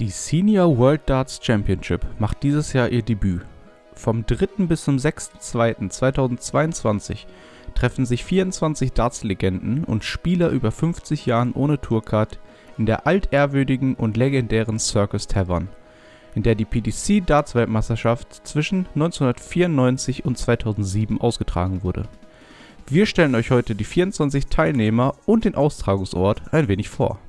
Die 0.00 0.10
Senior 0.10 0.76
World 0.76 1.02
Darts 1.06 1.38
Championship 1.40 2.04
macht 2.18 2.42
dieses 2.42 2.72
Jahr 2.72 2.88
ihr 2.88 3.02
Debüt. 3.02 3.42
Vom 3.94 4.26
3. 4.26 4.66
bis 4.66 4.82
zum 4.82 4.96
6.2.2022 4.96 7.26
treffen 7.76 8.04
sich 8.04 8.24
24 8.24 8.92
Darts-Legenden 8.92 9.84
und 9.84 10.02
Spieler 10.02 10.48
über 10.48 10.72
50 10.72 11.26
Jahren 11.26 11.52
ohne 11.52 11.80
Tourcard 11.80 12.40
in 12.76 12.86
der 12.86 13.06
altehrwürdigen 13.06 13.94
und 13.94 14.16
legendären 14.16 14.80
Circus 14.80 15.28
Tavern, 15.28 15.68
in 16.34 16.42
der 16.42 16.56
die 16.56 16.64
PDC 16.64 17.24
Darts 17.24 17.54
Weltmeisterschaft 17.54 18.44
zwischen 18.44 18.86
1994 18.96 20.24
und 20.24 20.36
2007 20.36 21.20
ausgetragen 21.20 21.84
wurde. 21.84 22.08
Wir 22.88 23.06
stellen 23.06 23.36
euch 23.36 23.52
heute 23.52 23.76
die 23.76 23.84
24 23.84 24.48
Teilnehmer 24.48 25.14
und 25.24 25.44
den 25.44 25.54
Austragungsort 25.54 26.52
ein 26.52 26.66
wenig 26.66 26.88
vor. 26.88 27.20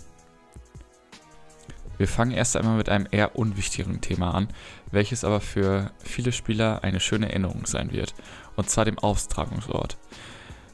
Wir 1.98 2.07
fangen 2.07 2.32
erst 2.32 2.57
einmal 2.57 2.77
mit 2.77 2.89
einem 2.89 3.07
eher 3.09 3.36
unwichtigeren 3.36 4.02
Thema 4.02 4.34
an, 4.34 4.49
welches 4.91 5.23
aber 5.23 5.40
für 5.40 5.91
viele 6.03 6.31
Spieler 6.31 6.84
eine 6.84 6.99
schöne 6.99 7.30
Erinnerung 7.30 7.66
sein 7.66 7.91
wird, 7.91 8.13
und 8.55 8.70
zwar 8.70 8.86
dem 8.86 8.99
Austragungsort. 8.99 9.98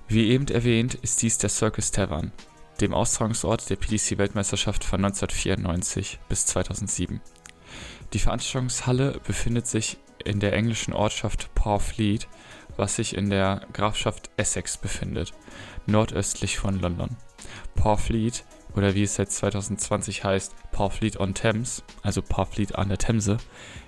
Wie 0.07 0.29
eben 0.29 0.47
erwähnt, 0.47 0.95
ist 0.95 1.21
dies 1.21 1.37
der 1.37 1.49
Circus 1.49 1.91
Tavern, 1.91 2.31
dem 2.81 2.93
Austragungsort 2.93 3.69
der 3.69 3.75
PDC-Weltmeisterschaft 3.75 4.83
von 4.83 5.05
1994 5.05 6.19
bis 6.27 6.45
2007. 6.47 7.21
Die 8.13 8.19
Veranstaltungshalle 8.19 9.21
befindet 9.25 9.67
sich 9.67 9.97
in 10.25 10.39
der 10.39 10.53
englischen 10.53 10.93
Ortschaft 10.93 11.53
Pawfleet, 11.55 12.27
was 12.77 12.95
sich 12.95 13.15
in 13.15 13.29
der 13.29 13.65
Grafschaft 13.73 14.29
Essex 14.37 14.77
befindet, 14.77 15.33
nordöstlich 15.85 16.57
von 16.57 16.79
London. 16.79 17.15
Pawfleet 17.75 18.43
oder 18.75 18.95
wie 18.95 19.03
es 19.03 19.15
seit 19.15 19.31
2020 19.31 20.23
heißt, 20.23 20.53
Pawfleet 20.71 21.19
on 21.19 21.33
Thames, 21.33 21.83
also 22.03 22.21
Pawfleet 22.21 22.75
an 22.75 22.89
der 22.89 22.97
Themse, 22.97 23.37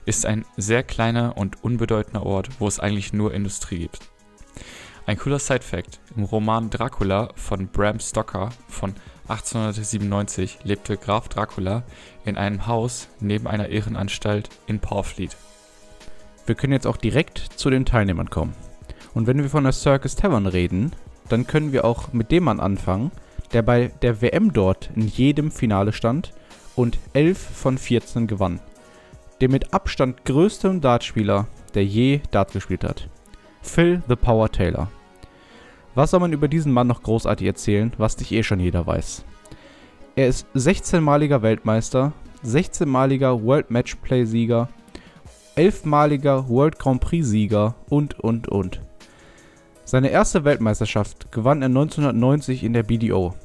ist 0.05 0.25
ein 0.25 0.45
sehr 0.57 0.83
kleiner 0.83 1.37
und 1.37 1.63
unbedeutender 1.63 2.25
Ort, 2.25 2.49
wo 2.59 2.67
es 2.67 2.79
eigentlich 2.79 3.13
nur 3.13 3.33
Industrie 3.33 3.79
gibt. 3.79 3.99
Ein 5.05 5.17
cooler 5.17 5.39
Side-Fact: 5.39 5.99
Im 6.15 6.23
Roman 6.23 6.69
Dracula 6.69 7.29
von 7.35 7.67
Bram 7.67 7.99
Stoker 7.99 8.49
von 8.67 8.93
1897 9.27 10.59
lebte 10.63 10.97
Graf 10.97 11.27
Dracula 11.27 11.83
in 12.25 12.37
einem 12.37 12.67
Haus 12.67 13.09
neben 13.19 13.47
einer 13.47 13.69
Irrenanstalt 13.69 14.49
in 14.67 14.79
Pawfleet. 14.79 15.35
Wir 16.45 16.55
können 16.55 16.73
jetzt 16.73 16.87
auch 16.87 16.97
direkt 16.97 17.37
zu 17.37 17.69
den 17.69 17.85
Teilnehmern 17.85 18.29
kommen. 18.29 18.53
Und 19.13 19.27
wenn 19.27 19.41
wir 19.41 19.49
von 19.49 19.63
der 19.63 19.73
Circus 19.73 20.15
Tavern 20.15 20.47
reden, 20.47 20.91
dann 21.29 21.47
können 21.47 21.71
wir 21.71 21.85
auch 21.85 22.11
mit 22.11 22.31
dem 22.31 22.43
Mann 22.43 22.59
anfangen, 22.59 23.11
der 23.53 23.61
bei 23.61 23.91
der 24.01 24.21
WM 24.21 24.51
dort 24.51 24.89
in 24.95 25.07
jedem 25.07 25.51
Finale 25.51 25.93
stand 25.93 26.33
und 26.75 26.97
11 27.13 27.37
von 27.37 27.77
14 27.77 28.27
gewann. 28.27 28.59
Der 29.41 29.49
mit 29.49 29.73
Abstand 29.73 30.25
größte 30.25 30.73
Dartspieler, 30.79 31.47
der 31.73 31.85
je 31.85 32.21
Dart 32.31 32.51
gespielt 32.51 32.83
hat. 32.83 33.09
Phil 33.61 34.01
the 34.07 34.15
Power 34.15 34.51
Taylor. 34.51 34.89
Was 35.95 36.11
soll 36.11 36.19
man 36.19 36.33
über 36.33 36.47
diesen 36.47 36.71
Mann 36.71 36.87
noch 36.87 37.03
großartig 37.03 37.45
erzählen, 37.45 37.93
was 37.97 38.17
nicht 38.17 38.31
eh 38.31 38.43
schon 38.43 38.59
jeder 38.59 38.85
weiß? 38.87 39.23
Er 40.15 40.27
ist 40.27 40.47
16-maliger 40.55 41.41
Weltmeister, 41.41 42.13
16-maliger 42.45 43.43
World 43.43 43.69
Matchplay-Sieger, 43.69 44.69
11-maliger 45.55 46.49
World 46.49 46.79
Grand 46.79 47.01
Prix-Sieger 47.01 47.75
und, 47.89 48.19
und, 48.19 48.47
und. 48.47 48.81
Seine 49.85 50.09
erste 50.09 50.43
Weltmeisterschaft 50.45 51.31
gewann 51.31 51.61
er 51.61 51.67
1990 51.67 52.63
in 52.63 52.73
der 52.73 52.83
BDO. 52.83 53.35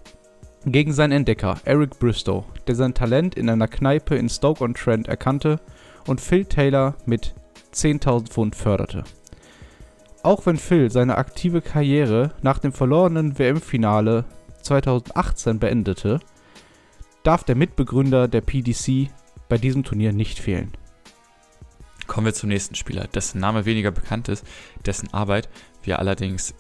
Gegen 0.71 0.93
seinen 0.93 1.13
Entdecker 1.13 1.59
Eric 1.65 1.99
Bristow, 1.99 2.45
der 2.67 2.75
sein 2.75 2.93
Talent 2.93 3.37
in 3.37 3.49
einer 3.49 3.69
Kneipe 3.69 4.17
in 4.17 4.29
Stoke-on-Trent 4.29 5.09
erkannte 5.09 5.61
und 6.07 6.21
Phil 6.21 6.45
Taylor 6.45 6.95
mit 7.07 7.35
10.000 7.73 8.29
Pfund 8.29 8.55
förderte. 8.55 9.05
Auch 10.23 10.45
wenn 10.45 10.59
Phil 10.59 10.91
seine 10.91 11.17
aktive 11.17 11.63
Karriere 11.63 12.33
nach 12.43 12.59
dem 12.59 12.73
verlorenen 12.73 13.39
WM-Finale 13.39 14.27
2018 14.61 15.59
beendete, 15.59 16.21
darf 17.23 17.45
der 17.45 17.55
Mitbegründer 17.55 18.29
der 18.29 18.43
PDC 18.43 19.09
bei 19.49 19.57
diesem 19.57 19.85
Turnier 19.85 20.13
nicht 20.13 20.39
fehlen. 20.39 20.73
Kommen 22.07 22.27
wir 22.27 22.35
zum 22.35 22.51
nächsten 22.51 22.75
Spieler, 22.75 23.07
dessen 23.07 23.41
Name 23.41 23.65
weniger 23.65 23.91
bekannt 23.91 24.29
ist, 24.29 24.45
dessen 24.85 25.15
Arbeit 25.15 25.49
wir 25.83 25.99
allerdings 25.99 26.55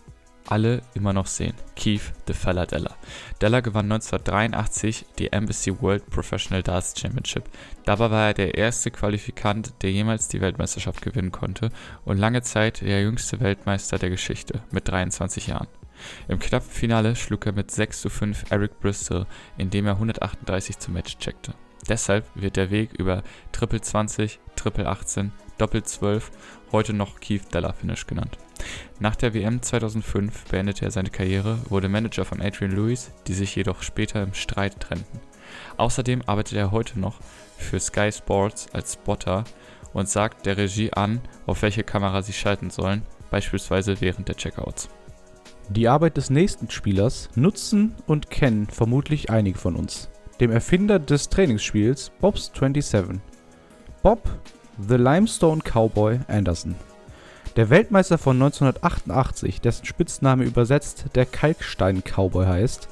alle 0.51 0.83
immer 0.95 1.13
noch 1.13 1.27
sehen. 1.27 1.55
Keith 1.77 2.13
the 2.27 2.35
Fella 2.35 2.67
Della. 2.67 2.97
Della 3.41 3.61
gewann 3.61 3.91
1983 3.93 5.07
die 5.19 5.33
Embassy 5.33 5.73
World 5.81 6.09
Professional 6.11 6.63
Darts 6.63 6.95
Championship. 6.99 7.45
Dabei 7.85 8.11
war 8.11 8.27
er 8.29 8.35
der 8.35 8.55
erste 8.55 8.91
Qualifikant, 8.91 9.75
der 9.83 9.93
jemals 9.93 10.29
die 10.29 10.41
Weltmeisterschaft 10.41 11.03
gewinnen 11.03 11.33
konnte 11.33 11.71
und 12.05 12.19
lange 12.19 12.43
Zeit 12.43 12.81
der 12.81 13.03
jüngste 13.03 13.41
Weltmeister 13.41 13.99
der 13.99 14.11
Geschichte 14.11 14.61
mit 14.71 14.89
23 14.89 15.49
Jahren. 15.49 15.69
Im 16.29 16.39
knappen 16.39 16.71
Finale 16.71 17.17
schlug 17.17 17.47
er 17.47 17.53
mit 17.53 17.71
6 17.71 18.03
zu 18.03 18.11
5 18.11 18.51
Eric 18.51 18.79
Bristol, 18.81 19.27
indem 19.57 19.87
er 19.87 19.95
138 19.95 20.79
zum 20.79 20.95
Match 20.95 21.19
checkte. 21.19 21.55
Deshalb 21.89 22.27
wird 22.35 22.57
der 22.57 22.71
Weg 22.71 22.93
über 22.95 23.23
Triple 23.53 23.81
20, 23.81 24.39
Triple 24.57 24.87
18, 24.87 25.33
Doppel 25.57 25.83
12 25.83 26.31
heute 26.73 26.93
noch 26.93 27.21
Keith 27.21 27.53
Della 27.53 27.73
Finish 27.73 28.07
genannt. 28.07 28.39
Nach 29.01 29.17
der 29.17 29.35
WM 29.35 29.63
2005 29.63 30.47
beendete 30.47 30.85
er 30.85 30.91
seine 30.91 31.11
Karriere, 31.11 31.59
wurde 31.69 31.89
Manager 31.89 32.25
von 32.25 32.41
Adrian 32.41 32.73
Lewis, 32.73 33.11
die 33.27 33.35
sich 33.35 33.55
jedoch 33.57 33.83
später 33.83 34.23
im 34.23 34.35
Streit 34.35 34.81
trennten. 34.81 35.21
Außerdem 35.77 36.23
arbeitet 36.27 36.59
er 36.59 36.73
heute 36.73 36.99
noch 36.99 37.21
für 37.57 37.81
Sky 37.81 38.11
Sports 38.13 38.69
als 38.73 38.95
Spotter 38.95 39.45
und 39.93 40.09
sagt 40.09 40.47
der 40.47 40.57
Regie 40.57 40.93
an, 40.93 41.21
auf 41.47 41.63
welche 41.63 41.85
Kamera 41.85 42.23
sie 42.23 42.33
schalten 42.33 42.71
sollen, 42.71 43.03
beispielsweise 43.31 44.01
während 44.01 44.29
der 44.29 44.37
Checkouts. 44.37 44.89
Die 45.71 45.89
Arbeit 45.89 46.17
des 46.17 46.31
nächsten 46.31 46.71
Spielers 46.71 47.29
nutzen 47.35 47.95
und 48.07 48.31
kennen 48.31 48.67
vermutlich 48.67 49.31
einige 49.31 49.59
von 49.59 49.77
uns. 49.77 50.09
Dem 50.41 50.51
Erfinder 50.51 50.99
des 50.99 51.29
Trainingsspiels 51.29 52.11
Bob's 52.21 52.51
27. 52.55 53.21
Bob 54.03 54.23
The 54.87 54.95
Limestone 54.95 55.61
Cowboy 55.61 56.21
Anderson. 56.29 56.77
Der 57.57 57.69
Weltmeister 57.69 58.17
von 58.17 58.37
1988, 58.37 59.61
dessen 59.61 59.85
Spitzname 59.85 60.45
übersetzt 60.45 61.07
der 61.17 61.27
Kalkstein-Cowboy 61.27 62.47
heißt, 62.47 62.89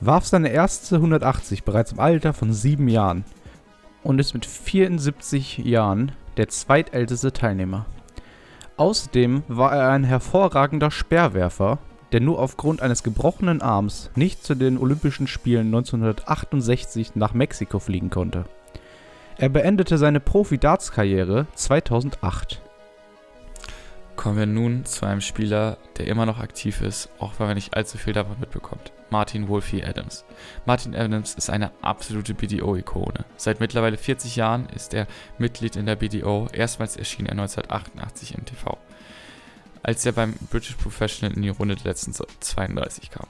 warf 0.00 0.26
seine 0.26 0.48
erste 0.48 0.96
180 0.96 1.62
bereits 1.62 1.92
im 1.92 2.00
Alter 2.00 2.32
von 2.32 2.52
sieben 2.52 2.88
Jahren 2.88 3.24
und 4.02 4.18
ist 4.18 4.34
mit 4.34 4.44
74 4.44 5.58
Jahren 5.58 6.10
der 6.38 6.48
zweitälteste 6.48 7.32
Teilnehmer. 7.32 7.86
Außerdem 8.76 9.44
war 9.46 9.76
er 9.76 9.90
ein 9.90 10.02
hervorragender 10.02 10.90
Speerwerfer, 10.90 11.78
der 12.10 12.20
nur 12.20 12.40
aufgrund 12.40 12.82
eines 12.82 13.04
gebrochenen 13.04 13.62
Arms 13.62 14.10
nicht 14.16 14.44
zu 14.44 14.56
den 14.56 14.76
Olympischen 14.76 15.28
Spielen 15.28 15.66
1968 15.66 17.14
nach 17.14 17.32
Mexiko 17.32 17.78
fliegen 17.78 18.10
konnte. 18.10 18.44
Er 19.42 19.48
beendete 19.48 19.98
seine 19.98 20.20
Profi-Darts-Karriere 20.20 21.48
2008. 21.56 22.62
Kommen 24.14 24.38
wir 24.38 24.46
nun 24.46 24.84
zu 24.84 25.04
einem 25.04 25.20
Spieler, 25.20 25.78
der 25.98 26.06
immer 26.06 26.26
noch 26.26 26.38
aktiv 26.38 26.80
ist, 26.80 27.08
auch 27.18 27.32
wenn 27.40 27.48
man 27.48 27.56
nicht 27.56 27.76
allzu 27.76 27.98
viel 27.98 28.12
davon 28.12 28.38
mitbekommt. 28.38 28.92
Martin 29.10 29.48
Wolfie 29.48 29.82
Adams. 29.82 30.24
Martin 30.64 30.94
Adams 30.94 31.34
ist 31.34 31.50
eine 31.50 31.72
absolute 31.82 32.34
BDO-Ikone. 32.34 33.24
Seit 33.36 33.58
mittlerweile 33.58 33.96
40 33.96 34.36
Jahren 34.36 34.68
ist 34.68 34.94
er 34.94 35.08
Mitglied 35.38 35.74
in 35.74 35.86
der 35.86 35.96
BDO. 35.96 36.46
Erstmals 36.52 36.96
erschien 36.96 37.26
er 37.26 37.32
1988 37.32 38.36
im 38.38 38.44
TV, 38.44 38.78
als 39.82 40.06
er 40.06 40.12
beim 40.12 40.34
British 40.52 40.76
Professional 40.76 41.34
in 41.34 41.42
die 41.42 41.48
Runde 41.48 41.74
der 41.74 41.86
letzten 41.86 42.12
32 42.12 43.10
kam. 43.10 43.26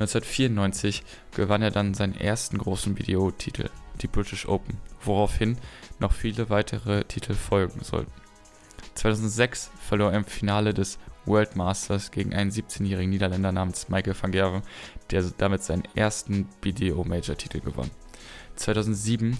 1994 0.00 1.04
gewann 1.36 1.62
er 1.62 1.70
dann 1.70 1.94
seinen 1.94 2.16
ersten 2.16 2.58
großen 2.58 2.96
BDO-Titel, 2.96 3.70
die 4.02 4.08
British 4.08 4.46
Open, 4.46 4.78
woraufhin 5.02 5.58
noch 5.98 6.12
viele 6.12 6.50
weitere 6.50 7.04
Titel 7.04 7.34
folgen 7.34 7.82
sollten. 7.82 8.12
2006 8.94 9.70
verlor 9.78 10.12
er 10.12 10.18
im 10.18 10.24
Finale 10.24 10.72
des 10.72 10.98
World 11.26 11.56
Masters 11.56 12.10
gegen 12.10 12.34
einen 12.34 12.50
17-jährigen 12.50 13.10
Niederländer 13.10 13.52
namens 13.52 13.88
Michael 13.88 14.16
van 14.20 14.32
Gerwen, 14.32 14.62
der 15.10 15.24
damit 15.36 15.62
seinen 15.62 15.84
ersten 15.94 16.48
BDO 16.60 17.04
Major 17.04 17.36
Titel 17.36 17.60
gewann. 17.60 17.90
2007 18.56 19.38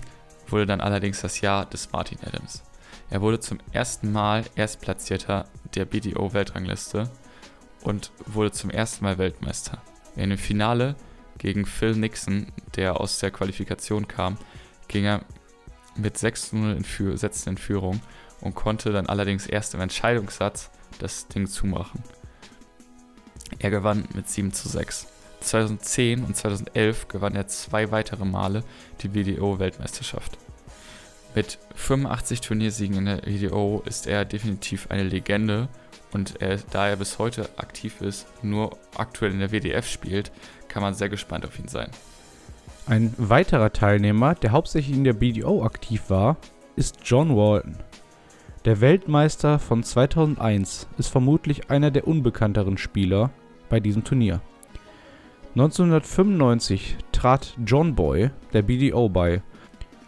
wurde 0.48 0.66
dann 0.66 0.80
allerdings 0.80 1.20
das 1.20 1.40
Jahr 1.40 1.64
des 1.66 1.92
Martin 1.92 2.18
Adams. 2.24 2.62
Er 3.10 3.20
wurde 3.20 3.40
zum 3.40 3.58
ersten 3.72 4.12
Mal 4.12 4.44
Erstplatzierter 4.56 5.46
der 5.74 5.84
BDO 5.84 6.32
Weltrangliste 6.32 7.10
und 7.82 8.10
wurde 8.26 8.52
zum 8.52 8.70
ersten 8.70 9.04
Mal 9.04 9.18
Weltmeister. 9.18 9.80
In 10.16 10.30
dem 10.30 10.38
Finale 10.38 10.96
gegen 11.38 11.66
Phil 11.66 11.94
Nixon, 11.94 12.46
der 12.76 13.00
aus 13.00 13.18
der 13.18 13.30
Qualifikation 13.30 14.08
kam, 14.08 14.38
ging 14.88 15.04
er 15.04 15.22
mit 15.96 16.16
6-0 16.16 17.16
Sätzen 17.16 17.50
in 17.50 17.58
Führung 17.58 18.00
und 18.40 18.54
konnte 18.54 18.92
dann 18.92 19.06
allerdings 19.06 19.46
erst 19.46 19.74
im 19.74 19.80
Entscheidungssatz 19.80 20.70
das 20.98 21.28
Ding 21.28 21.46
zumachen. 21.46 22.02
Er 23.58 23.70
gewann 23.70 24.06
mit 24.14 24.28
7 24.28 24.52
zu 24.52 24.68
6. 24.68 25.06
2010 25.40 26.24
und 26.24 26.36
2011 26.36 27.08
gewann 27.08 27.36
er 27.36 27.46
zwei 27.46 27.90
weitere 27.90 28.24
Male 28.24 28.64
die 29.02 29.08
BDO-Weltmeisterschaft. 29.08 30.38
Mit 31.34 31.58
85 31.74 32.40
Turniersiegen 32.40 32.96
in 32.96 33.04
der 33.04 33.16
BDO 33.16 33.82
ist 33.84 34.06
er 34.06 34.24
definitiv 34.24 34.90
eine 34.90 35.04
Legende 35.04 35.68
und 36.12 36.40
er, 36.40 36.58
da 36.70 36.88
er 36.88 36.96
bis 36.96 37.18
heute 37.18 37.48
aktiv 37.56 38.00
ist, 38.00 38.26
nur 38.42 38.76
aktuell 38.96 39.32
in 39.32 39.40
der 39.40 39.52
WDF 39.52 39.86
spielt, 39.88 40.32
kann 40.68 40.82
man 40.82 40.94
sehr 40.94 41.08
gespannt 41.08 41.44
auf 41.44 41.58
ihn 41.58 41.68
sein. 41.68 41.90
Ein 42.86 43.12
weiterer 43.18 43.72
Teilnehmer, 43.72 44.34
der 44.34 44.52
hauptsächlich 44.52 44.96
in 44.96 45.04
der 45.04 45.12
BDO 45.12 45.64
aktiv 45.64 46.04
war, 46.08 46.36
ist 46.76 46.98
John 47.04 47.36
Walton. 47.36 47.76
Der 48.64 48.80
Weltmeister 48.80 49.58
von 49.58 49.82
2001 49.82 50.86
ist 50.98 51.08
vermutlich 51.08 51.70
einer 51.70 51.90
der 51.90 52.06
unbekannteren 52.06 52.78
Spieler 52.78 53.30
bei 53.68 53.80
diesem 53.80 54.04
Turnier. 54.04 54.40
1995 55.54 56.96
trat 57.12 57.54
John 57.64 57.94
Boy 57.94 58.30
der 58.52 58.62
BDO 58.62 59.08
bei 59.08 59.42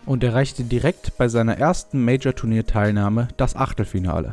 und 0.07 0.23
erreichte 0.23 0.65
direkt 0.65 1.17
bei 1.19 1.29
seiner 1.29 1.57
ersten 1.57 2.05
Major-Turnier-Teilnahme 2.05 3.29
das 3.37 3.57
Achtelfinale. 3.57 4.33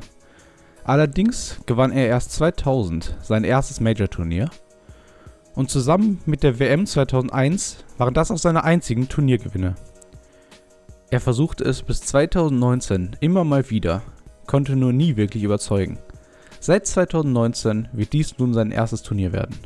Allerdings 0.86 1.60
gewann 1.66 1.92
er 1.92 2.08
erst 2.08 2.32
2000 2.34 3.18
sein 3.24 3.44
erstes 3.44 3.80
Major-Turnier 3.80 4.52
und 5.56 5.72
zusammen 5.72 6.22
mit 6.28 6.44
der 6.44 6.60
WM 6.60 6.86
2001 6.86 7.84
waren 7.98 8.14
das 8.14 8.30
auch 8.30 8.38
seine 8.38 8.64
einzigen 8.64 9.10
Turniergewinne. 9.10 9.74
Er 11.10 11.20
versuchte 11.20 11.64
es 11.64 11.82
bis 11.82 12.02
2019 12.02 13.16
immer 13.20 13.44
mal 13.44 13.70
wieder, 13.72 14.04
konnte 14.46 14.76
nur 14.76 14.94
nie 14.94 15.16
wirklich 15.16 15.44
überzeugen. 15.44 15.98
Seit 16.60 16.86
2019 16.86 17.90
wird 17.92 18.14
dies 18.14 18.38
nun 18.38 18.54
sein 18.54 18.72
erstes 18.72 19.02
Turnier 19.02 19.34
werden. 19.34 19.58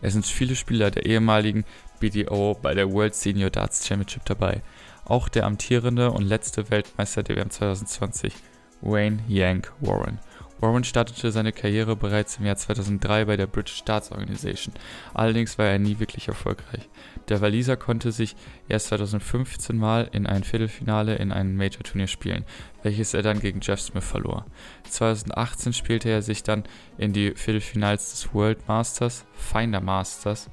Es 0.00 0.12
sind 0.12 0.26
viele 0.26 0.54
Spieler 0.54 0.92
der 0.92 1.06
ehemaligen 1.06 1.64
BDO 1.98 2.56
bei 2.62 2.74
der 2.74 2.92
World 2.92 3.16
Senior 3.16 3.50
Darts 3.50 3.84
Championship 3.84 4.24
dabei. 4.26 4.62
Auch 5.04 5.28
der 5.28 5.44
amtierende 5.44 6.12
und 6.12 6.22
letzte 6.22 6.70
Weltmeister 6.70 7.24
der 7.24 7.36
WM 7.36 7.50
2020, 7.50 8.32
Wayne 8.80 9.20
Yank 9.28 9.72
Warren. 9.80 10.18
Warren 10.60 10.82
startete 10.82 11.30
seine 11.30 11.52
Karriere 11.52 11.94
bereits 11.94 12.38
im 12.38 12.46
Jahr 12.46 12.56
2003 12.56 13.26
bei 13.26 13.36
der 13.36 13.46
British 13.46 13.84
Darts 13.84 14.10
Organization, 14.10 14.74
allerdings 15.14 15.56
war 15.56 15.66
er 15.66 15.78
nie 15.78 16.00
wirklich 16.00 16.26
erfolgreich. 16.26 16.88
Der 17.28 17.40
Waliser 17.40 17.76
konnte 17.76 18.10
sich 18.10 18.34
erst 18.68 18.88
2015 18.88 19.76
mal 19.76 20.08
in 20.12 20.26
ein 20.26 20.42
Viertelfinale 20.42 21.14
in 21.16 21.30
einem 21.30 21.56
Major-Turnier 21.56 22.08
spielen, 22.08 22.44
welches 22.82 23.14
er 23.14 23.22
dann 23.22 23.38
gegen 23.38 23.60
Jeff 23.60 23.80
Smith 23.80 24.04
verlor. 24.04 24.46
2018 24.84 25.72
spielte 25.74 26.08
er 26.08 26.22
sich 26.22 26.42
dann 26.42 26.64
in 26.96 27.12
die 27.12 27.34
Viertelfinals 27.36 28.10
des 28.10 28.34
World 28.34 28.66
Masters, 28.66 29.26
Finder 29.34 29.80
Masters 29.80 30.50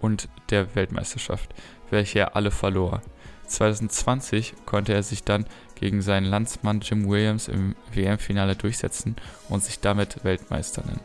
und 0.00 0.28
der 0.50 0.74
Weltmeisterschaft, 0.74 1.54
welche 1.90 2.18
er 2.18 2.36
alle 2.36 2.50
verlor. 2.50 3.00
2020 3.46 4.54
konnte 4.66 4.92
er 4.94 5.02
sich 5.02 5.22
dann 5.22 5.46
gegen 5.74 6.02
seinen 6.02 6.26
Landsmann 6.26 6.80
Jim 6.80 7.08
Williams 7.08 7.48
im 7.48 7.74
WM-Finale 7.92 8.56
durchsetzen 8.56 9.16
und 9.48 9.62
sich 9.62 9.80
damit 9.80 10.24
Weltmeister 10.24 10.82
nennen. 10.84 11.00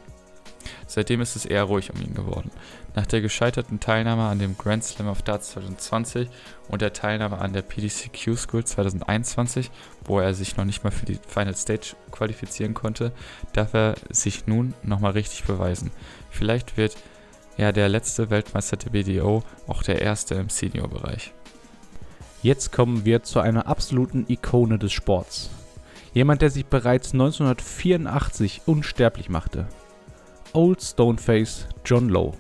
Seitdem 0.88 1.22
ist 1.22 1.36
es 1.36 1.46
eher 1.46 1.64
ruhig 1.64 1.92
um 1.94 2.02
ihn 2.02 2.14
geworden. 2.14 2.52
Nach 2.96 3.06
der 3.06 3.22
gescheiterten 3.22 3.80
Teilnahme 3.80 4.24
an 4.24 4.40
dem 4.40 4.58
Grand 4.58 4.84
Slam 4.84 5.08
of 5.08 5.22
Darts 5.22 5.52
2020 5.52 6.30
und 6.68 6.82
der 6.82 6.94
Teilnahme 6.94 7.38
an 7.38 7.54
der 7.54 7.62
PDC 7.62 8.12
Q 8.12 8.36
School 8.36 8.64
2021, 8.64 9.72
wo 10.04 10.20
er 10.20 10.34
sich 10.34 10.58
noch 10.58 10.66
nicht 10.66 10.84
mal 10.84 10.92
für 10.92 11.06
die 11.06 11.20
Final 11.28 11.56
Stage 11.56 11.96
qualifizieren 12.12 12.74
konnte, 12.74 13.12
darf 13.54 13.74
er 13.74 13.96
sich 14.10 14.48
nun 14.48 14.74
nochmal 14.84 15.12
richtig 15.12 15.44
beweisen. 15.44 15.92
Vielleicht 16.30 16.78
wird 16.78 16.98
er 17.58 17.74
der 17.74 17.90
letzte 17.90 18.30
Weltmeister 18.30 18.78
der 18.78 18.90
BDO 18.92 19.44
auch 19.68 19.84
der 19.84 20.02
erste 20.02 20.36
im 20.36 20.50
Senior-Bereich. 20.50 21.34
Jetzt 22.42 22.72
kommen 22.72 23.04
wir 23.04 23.24
zu 23.24 23.42
einer 23.42 23.68
absoluten 23.68 24.26
Ikone 24.30 24.80
des 24.80 24.94
Sports. 24.94 25.50
Jemand, 26.14 26.42
der 26.42 26.50
sich 26.50 26.66
bereits 26.66 27.12
1984 27.12 28.62
unsterblich 28.66 29.30
machte. 29.30 29.68
Old 30.54 30.82
Stoneface 30.82 31.68
John 31.84 32.08
Lowe. 32.08 32.38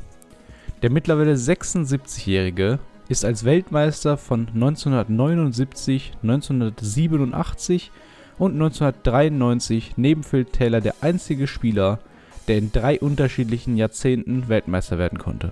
Der 0.81 0.89
mittlerweile 0.89 1.33
76-Jährige 1.33 2.79
ist 3.09 3.25
als 3.25 3.43
Weltmeister 3.43 4.15
von 4.15 4.47
1979, 4.47 6.13
1987 6.23 7.91
und 8.37 8.53
1993 8.53 9.95
neben 9.97 10.23
Phil 10.23 10.45
Taylor 10.45 10.79
der 10.79 10.95
einzige 11.01 11.45
Spieler, 11.45 11.99
der 12.47 12.57
in 12.57 12.71
drei 12.71 13.01
unterschiedlichen 13.01 13.75
Jahrzehnten 13.75 14.47
Weltmeister 14.47 14.97
werden 14.97 15.19
konnte. 15.19 15.49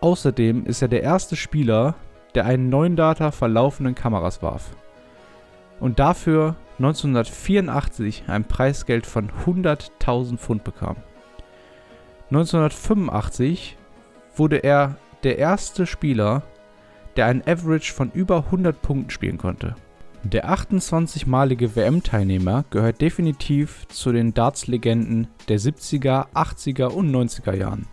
Außerdem 0.00 0.66
ist 0.66 0.82
er 0.82 0.88
der 0.88 1.02
erste 1.02 1.34
Spieler, 1.34 1.96
der 2.34 2.46
einen 2.46 2.68
neuen 2.68 2.96
Data 2.96 3.30
verlaufenden 3.30 3.94
Kameras 3.94 4.42
warf. 4.42 4.70
Und 5.80 5.98
dafür 5.98 6.56
1984 6.78 8.24
ein 8.26 8.44
Preisgeld 8.44 9.06
von 9.06 9.30
100.000 9.46 10.38
Pfund 10.38 10.64
bekam. 10.64 10.96
1985 12.30 13.76
wurde 14.34 14.58
er 14.58 14.96
der 15.22 15.38
erste 15.38 15.86
Spieler, 15.86 16.42
der 17.16 17.26
ein 17.26 17.46
Average 17.46 17.92
von 17.92 18.10
über 18.12 18.38
100 18.46 18.80
Punkten 18.82 19.10
spielen 19.10 19.38
konnte. 19.38 19.76
Der 20.24 20.48
28-malige 20.50 21.76
WM-Teilnehmer 21.76 22.64
gehört 22.70 23.00
definitiv 23.02 23.86
zu 23.88 24.10
den 24.10 24.32
Darts-Legenden 24.32 25.28
der 25.48 25.60
70er, 25.60 26.28
80er 26.34 26.86
und 26.86 27.14
90er 27.14 27.54
Jahren. 27.54 27.86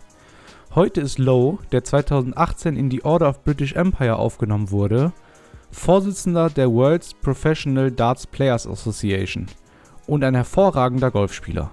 Heute 0.74 1.02
ist 1.02 1.18
Lowe, 1.18 1.58
der 1.70 1.84
2018 1.84 2.78
in 2.78 2.88
die 2.88 3.04
Order 3.04 3.28
of 3.28 3.44
British 3.44 3.74
Empire 3.74 4.16
aufgenommen 4.16 4.70
wurde, 4.70 5.12
Vorsitzender 5.70 6.48
der 6.48 6.72
World's 6.72 7.12
Professional 7.12 7.90
Darts 7.90 8.26
Players 8.26 8.66
Association 8.66 9.48
und 10.06 10.24
ein 10.24 10.34
hervorragender 10.34 11.10
Golfspieler. 11.10 11.70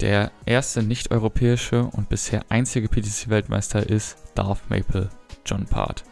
Der 0.00 0.32
erste 0.46 0.82
nicht-europäische 0.82 1.84
und 1.84 2.08
bisher 2.08 2.42
einzige 2.48 2.88
PDC-Weltmeister 2.88 3.88
ist 3.88 4.16
Darth 4.34 4.68
Maple 4.68 5.10
John 5.46 5.66
Part. 5.66 6.02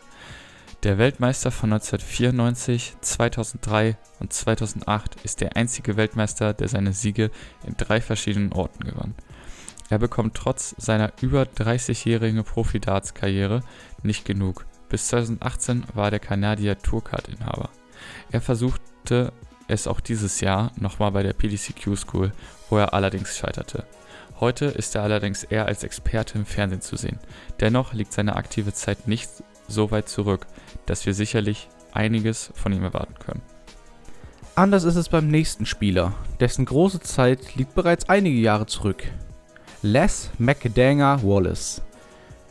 Der 0.85 0.99
Weltmeister 0.99 1.51
von 1.51 1.73
1994, 1.73 2.95
2003 3.01 3.97
und 4.21 4.33
2008 4.33 5.17
ist 5.25 5.41
der 5.41 5.57
einzige 5.57 5.97
Weltmeister, 5.97 6.55
der 6.55 6.69
seine 6.69 6.93
Siege 6.93 7.33
in 7.67 7.77
drei 7.77 8.01
verschiedenen 8.01 8.53
Orten 8.53 8.85
gewann. 8.85 9.17
Er 9.93 9.99
bekommt 9.99 10.35
trotz 10.35 10.75
seiner 10.79 11.13
über 11.21 11.43
30-jährigen 11.43 12.43
Profi-Darts-Karriere 12.45 13.61
nicht 14.03 14.25
genug. 14.25 14.65
Bis 14.89 15.09
2018 15.09 15.85
war 15.93 16.11
der 16.11 16.19
Kanadier 16.19 16.79
Tourcard-Inhaber. 16.79 17.69
Er 18.31 18.41
versuchte 18.41 19.35
es 19.69 19.87
auch 19.87 20.01
dieses 20.01 20.41
Jahr 20.41 20.73
nochmal 20.77 21.13
bei 21.13 21.23
der 21.23 21.35
PDCQ 21.35 21.95
School, 21.95 22.33
wo 22.71 22.79
er 22.79 22.95
allerdings 22.95 23.37
scheiterte. 23.37 23.85
Heute 24.41 24.65
ist 24.65 24.95
er 24.95 25.03
allerdings 25.03 25.45
eher 25.45 25.67
als 25.67 25.85
Experte 25.85 26.39
im 26.39 26.47
Fernsehen 26.47 26.81
zu 26.81 26.97
sehen. 26.97 27.19
Dennoch 27.61 27.93
liegt 27.93 28.15
seine 28.15 28.37
aktive 28.37 28.73
Zeit 28.73 29.07
nicht 29.07 29.29
so 29.69 29.91
weit 29.91 30.09
zurück, 30.09 30.47
dass 30.87 31.05
wir 31.05 31.13
sicherlich 31.13 31.69
einiges 31.93 32.51
von 32.55 32.73
ihm 32.73 32.85
erwarten 32.85 33.17
können. 33.19 33.43
Anders 34.55 34.85
ist 34.85 34.97
es 34.97 35.11
beim 35.11 35.29
nächsten 35.29 35.67
Spieler, 35.67 36.15
dessen 36.41 36.65
große 36.65 37.01
Zeit 37.01 37.57
liegt 37.57 37.75
bereits 37.75 38.09
einige 38.09 38.39
Jahre 38.39 38.65
zurück. 38.65 39.05
Les 39.85 40.31
McDanger 40.39 41.25
Wallace. 41.25 41.83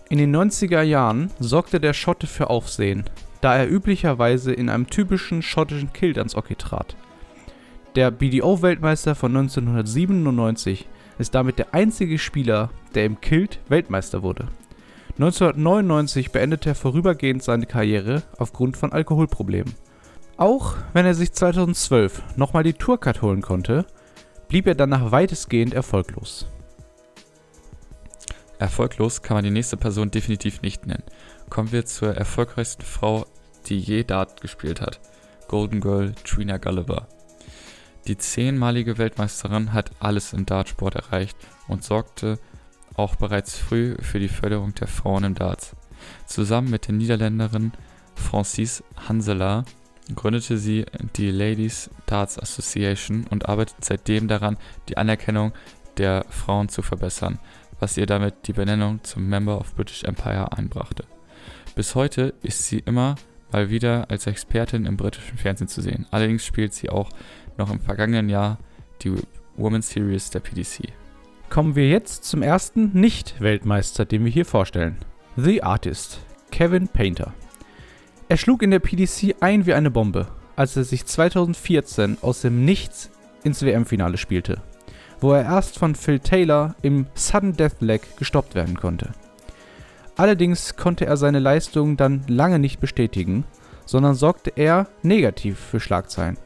In 0.10 0.18
den 0.18 0.36
90er 0.36 0.82
Jahren 0.82 1.32
sorgte 1.40 1.80
der 1.80 1.94
Schotte 1.94 2.28
für 2.28 2.50
Aufsehen, 2.50 3.06
da 3.40 3.56
er 3.56 3.72
üblicherweise 3.72 4.52
in 4.52 4.68
einem 4.68 4.88
typischen 4.88 5.42
schottischen 5.42 5.94
Kilt 5.94 6.18
ans 6.18 6.36
Hockey 6.36 6.56
trat. 6.56 6.98
Der 7.96 8.12
BDO-Weltmeister 8.12 9.16
von 9.16 9.38
1997 9.38 10.90
ist 11.20 11.34
damit 11.34 11.58
der 11.58 11.74
einzige 11.74 12.20
Spieler, 12.20 12.70
der 12.96 13.06
im 13.06 13.22
Kilt 13.22 13.62
Weltmeister 13.70 14.24
wurde. 14.24 14.50
1999 15.12 16.34
beendete 16.34 16.72
er 16.72 16.76
vorübergehend 16.76 17.44
seine 17.44 17.66
Karriere 17.66 18.24
aufgrund 18.40 18.76
von 18.76 18.92
Alkoholproblemen. 18.92 19.76
Auch 20.36 20.76
wenn 20.92 21.06
er 21.06 21.14
sich 21.14 21.32
2012 21.32 22.36
nochmal 22.36 22.64
die 22.64 22.74
Tourcard 22.74 23.22
holen 23.22 23.42
konnte, 23.42 23.86
blieb 24.50 24.68
er 24.68 24.76
danach 24.76 25.14
weitestgehend 25.14 25.74
erfolglos. 25.74 26.51
Erfolglos 28.62 29.24
kann 29.24 29.38
man 29.38 29.44
die 29.44 29.50
nächste 29.50 29.76
Person 29.76 30.12
definitiv 30.12 30.62
nicht 30.62 30.86
nennen. 30.86 31.02
Kommen 31.50 31.72
wir 31.72 31.84
zur 31.88 32.16
erfolgreichsten 32.16 32.84
Frau, 32.84 33.26
die 33.66 33.80
je 33.80 34.04
Dart 34.04 34.40
gespielt 34.40 34.82
hat. 34.82 35.00
Golden 35.48 35.82
Girl 35.82 36.14
Trina 36.24 36.58
Gulliver. 36.58 37.08
Die 38.06 38.20
zehnmalige 38.20 39.00
Weltmeisterin 39.00 39.74
hat 39.74 39.90
alles 39.98 40.34
im 40.34 40.46
Dartsport 40.46 40.94
erreicht 40.94 41.38
und 41.68 41.84
sorgte 41.84 42.38
auch 42.96 43.16
bereits 43.16 43.58
früh 43.58 43.96
für 44.00 44.20
die 44.20 44.30
Förderung 44.30 44.76
der 44.76 44.88
Frauen 44.88 45.24
im 45.24 45.34
Darts. 45.34 45.76
Zusammen 46.28 46.70
mit 46.70 46.88
der 46.88 46.94
Niederländerin 46.94 47.72
Francis 48.14 48.84
Hansela 49.08 49.66
gründete 50.14 50.60
sie 50.60 50.86
die 51.16 51.32
Ladies 51.32 51.90
Darts 52.06 52.38
Association 52.38 53.26
und 53.28 53.50
arbeitet 53.50 53.84
seitdem 53.84 54.28
daran, 54.28 54.58
die 54.88 54.98
Anerkennung 54.98 55.52
der 55.98 56.26
Frauen 56.30 56.70
zu 56.70 56.84
verbessern 56.84 57.40
was 57.82 57.98
ihr 57.98 58.06
damit 58.06 58.48
die 58.48 58.54
Benennung 58.54 59.04
zum 59.04 59.28
Member 59.28 59.60
of 59.60 59.76
British 59.76 60.04
Empire 60.04 60.56
einbrachte. 60.56 61.04
Bis 61.76 61.96
heute 61.96 62.34
ist 62.44 62.68
sie 62.68 62.80
immer 62.80 63.16
mal 63.52 63.70
wieder 63.70 64.10
als 64.10 64.28
Expertin 64.28 64.86
im 64.86 64.96
britischen 64.96 65.38
Fernsehen 65.38 65.68
zu 65.68 65.82
sehen. 65.82 66.06
Allerdings 66.12 66.46
spielt 66.46 66.74
sie 66.74 66.90
auch 66.90 67.10
noch 67.58 67.72
im 67.72 67.82
vergangenen 67.82 68.30
Jahr 68.30 68.60
die 69.02 69.14
Women's 69.58 69.90
Series 69.90 70.30
der 70.30 70.40
PDC. 70.42 70.94
Kommen 71.50 71.76
wir 71.76 71.90
jetzt 71.90 72.24
zum 72.24 72.44
ersten 72.44 72.92
Nicht-Weltmeister, 72.94 74.06
den 74.06 74.24
wir 74.24 74.32
hier 74.32 74.46
vorstellen. 74.46 74.98
The 75.36 75.64
Artist, 75.64 76.20
Kevin 76.52 76.88
Painter. 76.88 77.34
Er 78.30 78.38
schlug 78.38 78.62
in 78.62 78.72
der 78.72 78.80
PDC 78.80 79.36
ein 79.42 79.66
wie 79.66 79.74
eine 79.74 79.92
Bombe, 79.92 80.28
als 80.56 80.78
er 80.78 80.84
sich 80.84 81.06
2014 81.06 82.20
aus 82.22 82.42
dem 82.42 82.64
Nichts 82.64 83.10
ins 83.44 83.64
WM-Finale 83.64 84.18
spielte, 84.18 84.62
wo 85.22 85.34
er 85.34 85.44
erst 85.44 85.78
von 85.78 85.96
Phil 85.96 86.20
Taylor 86.20 86.76
im 86.82 87.06
Sudden 87.14 87.56
Death 87.56 87.80
Leg 87.80 88.18
gestoppt 88.18 88.56
werden 88.56 88.76
konnte. 88.76 89.12
Allerdings 90.18 90.76
konnte 90.76 91.06
er 91.06 91.16
seine 91.18 91.40
Leistung 91.40 91.96
dann 91.96 92.24
lange 92.28 92.60
nicht 92.60 92.80
bestätigen, 92.80 93.46
sondern 93.86 94.16
sorgte 94.16 94.52
eher 94.56 94.88
negativ 95.04 95.60
für 95.60 95.80
Schlagzeilen. 95.80 96.38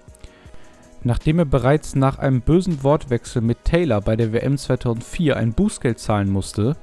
Nachdem 1.03 1.39
er 1.39 1.45
bereits 1.45 1.95
nach 1.95 2.17
einem 2.19 2.41
bösen 2.41 2.83
Wortwechsel 2.83 3.41
mit 3.41 3.63
Taylor 3.63 4.01
bei 4.01 4.15
der 4.15 4.33
WM 4.33 4.57
2004 4.57 5.37
ein 5.37 5.53
Bußgeld 5.53 5.99
zahlen 5.99 6.29
musste, 6.29 6.75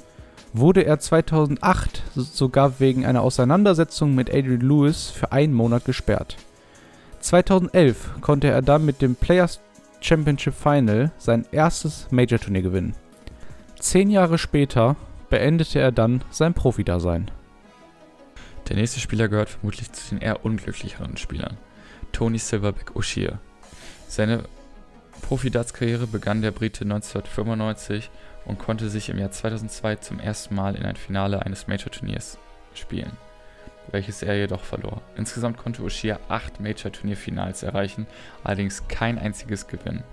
wurde 0.52 0.84
er 0.84 0.98
2008 0.98 2.02
sogar 2.14 2.78
wegen 2.78 3.04
einer 3.04 3.22
Auseinandersetzung 3.22 4.14
mit 4.14 4.30
Adrian 4.30 4.60
Lewis 4.60 5.08
für 5.08 5.32
einen 5.32 5.54
Monat 5.54 5.84
gesperrt. 5.84 6.36
2011 7.20 8.20
konnte 8.20 8.48
er 8.48 8.62
dann 8.62 8.84
mit 8.84 9.02
dem 9.02 9.14
Players 9.14 9.60
Championship 10.02 10.54
Final 10.54 11.12
sein 11.16 11.46
erstes 11.52 12.08
Major-Turnier 12.10 12.62
gewinnen. 12.62 12.94
Zehn 13.78 14.10
Jahre 14.10 14.38
später 14.38 14.96
beendete 15.30 15.80
er 15.80 15.92
dann 15.92 16.22
sein 16.30 16.54
Profidasein. 16.54 17.30
Der 18.68 18.76
nächste 18.76 19.00
Spieler 19.00 19.28
gehört 19.28 19.50
vermutlich 19.50 19.90
zu 19.92 20.14
den 20.14 20.22
eher 20.22 20.44
unglücklicheren 20.44 21.16
Spielern. 21.16 21.56
Tony 22.12 22.38
Silverback 22.38 22.90
O'Shea. 22.92 23.38
Seine 24.08 24.44
Profi-Darts-Karriere 25.22 26.06
begann 26.06 26.42
der 26.42 26.50
Brite 26.50 26.84
1995 26.84 28.10
und 28.44 28.58
konnte 28.58 28.90
sich 28.90 29.08
im 29.08 29.18
Jahr 29.18 29.30
2002 29.30 29.96
zum 29.96 30.20
ersten 30.20 30.54
Mal 30.54 30.74
in 30.74 30.84
ein 30.84 30.96
Finale 30.96 31.42
eines 31.42 31.68
Major-Turniers 31.68 32.38
spielen, 32.74 33.12
welches 33.90 34.22
er 34.22 34.36
jedoch 34.36 34.62
verlor. 34.62 35.02
Insgesamt 35.16 35.58
konnte 35.58 35.82
O'Shea 35.82 36.18
acht 36.28 36.60
Major-Turnierfinals 36.60 37.62
erreichen, 37.62 38.06
allerdings 38.44 38.86
kein 38.88 39.18
einziges 39.18 39.66
gewinnen. 39.66 40.04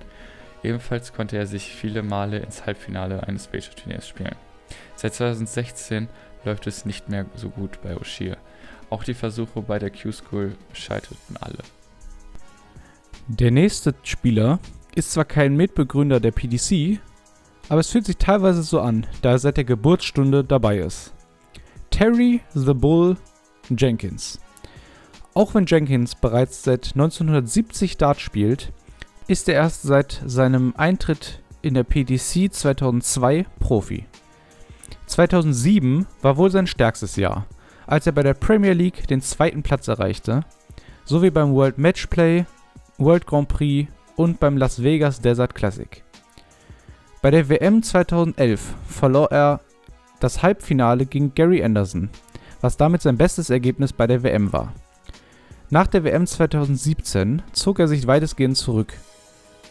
Ebenfalls 0.64 1.14
konnte 1.14 1.38
er 1.38 1.48
sich 1.48 1.74
viele 1.74 2.04
Male 2.04 2.40
ins 2.40 2.66
Halbfinale 2.66 3.24
eines 3.24 3.52
Major-Turniers 3.52 4.08
spielen. 4.08 4.36
Seit 4.96 5.14
2016 5.14 6.10
läuft 6.44 6.68
es 6.68 6.86
nicht 6.86 7.10
mehr 7.10 7.26
so 7.36 7.50
gut 7.50 7.82
bei 7.82 7.96
O'Shea. 7.96 8.38
Auch 8.90 9.04
die 9.04 9.14
Versuche 9.14 9.62
bei 9.62 9.80
der 9.80 9.92
Q-School 9.92 10.56
scheiterten 10.74 11.38
alle. 11.38 11.60
Der 13.28 13.52
nächste 13.52 13.94
Spieler 14.04 14.60
ist 14.96 15.12
zwar 15.12 15.26
kein 15.26 15.56
Mitbegründer 15.56 16.20
der 16.20 16.32
PDC, 16.32 17.00
aber 17.70 17.80
es 17.80 17.92
fühlt 17.92 18.06
sich 18.06 18.18
teilweise 18.18 18.64
so 18.64 18.82
an, 18.82 19.06
da 19.22 19.32
er 19.32 19.40
seit 19.40 19.58
der 19.58 19.64
Geburtsstunde 19.64 20.44
dabei 20.44 20.80
ist. 20.80 21.14
Terry 21.92 22.42
the 22.54 22.74
Bull 22.74 23.18
Jenkins. 23.78 24.40
Auch 25.34 25.54
wenn 25.54 25.66
Jenkins 25.66 26.16
bereits 26.16 26.64
seit 26.64 26.94
1970 26.94 27.98
Dart 27.98 28.20
spielt, 28.20 28.72
ist 29.28 29.48
er 29.48 29.56
erst 29.56 29.84
seit 29.84 30.22
seinem 30.26 30.74
Eintritt 30.76 31.42
in 31.62 31.74
der 31.74 31.84
PDC 31.84 32.52
2002 32.52 33.46
Profi. 33.60 34.06
2007 35.06 36.08
war 36.22 36.38
wohl 36.38 36.52
sein 36.52 36.68
stärkstes 36.68 37.16
Jahr, 37.16 37.46
als 37.86 38.06
er 38.06 38.14
bei 38.14 38.24
der 38.24 38.34
Premier 38.34 38.74
League 38.74 39.08
den 39.08 39.22
zweiten 39.22 39.64
Platz 39.64 39.88
erreichte, 39.88 40.46
sowie 41.06 41.32
beim 41.32 41.54
World 41.54 41.78
Matchplay, 41.78 42.46
World 42.98 43.26
Grand 43.26 43.48
Prix 43.48 43.90
und 44.16 44.40
beim 44.40 44.58
Las 44.58 44.84
Vegas 44.84 45.22
Desert 45.22 45.56
Classic. 45.56 46.04
Bei 47.22 47.32
der 47.32 47.50
WM 47.50 47.84
2011 47.84 48.76
verlor 48.88 49.32
er 49.32 49.60
das 50.20 50.42
Halbfinale 50.44 51.06
gegen 51.06 51.34
Gary 51.34 51.64
Anderson, 51.64 52.10
was 52.62 52.78
damit 52.78 53.02
sein 53.02 53.18
bestes 53.18 53.50
Ergebnis 53.50 53.94
bei 53.94 54.08
der 54.08 54.24
WM 54.24 54.54
war. 54.54 54.74
Nach 55.70 55.88
der 55.88 56.04
WM 56.04 56.26
2017 56.26 57.42
zog 57.54 57.80
er 57.80 57.88
sich 57.88 58.08
weitestgehend 58.08 58.58
zurück. 58.58 58.94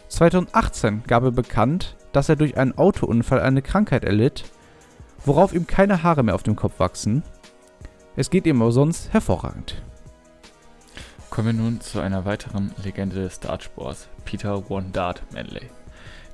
2018 0.07 1.03
gab 1.05 1.23
er 1.23 1.31
bekannt, 1.31 1.95
dass 2.13 2.29
er 2.29 2.35
durch 2.35 2.57
einen 2.57 2.77
Autounfall 2.77 3.41
eine 3.41 3.61
Krankheit 3.61 4.03
erlitt 4.03 4.45
worauf 5.25 5.53
ihm 5.53 5.67
keine 5.67 6.03
Haare 6.03 6.23
mehr 6.23 6.35
auf 6.35 6.43
dem 6.43 6.55
Kopf 6.55 6.79
wachsen. 6.79 7.23
Es 8.15 8.29
geht 8.29 8.45
ihm 8.45 8.61
aber 8.61 8.71
sonst 8.71 9.13
hervorragend. 9.13 9.81
Kommen 11.29 11.57
wir 11.57 11.63
nun 11.63 11.81
zu 11.81 11.99
einer 11.99 12.25
weiteren 12.25 12.73
Legende 12.83 13.17
des 13.17 13.39
Dartsports, 13.39 14.07
Peter 14.25 14.69
One 14.69 14.89
Dart 14.91 15.21
Manley. 15.31 15.69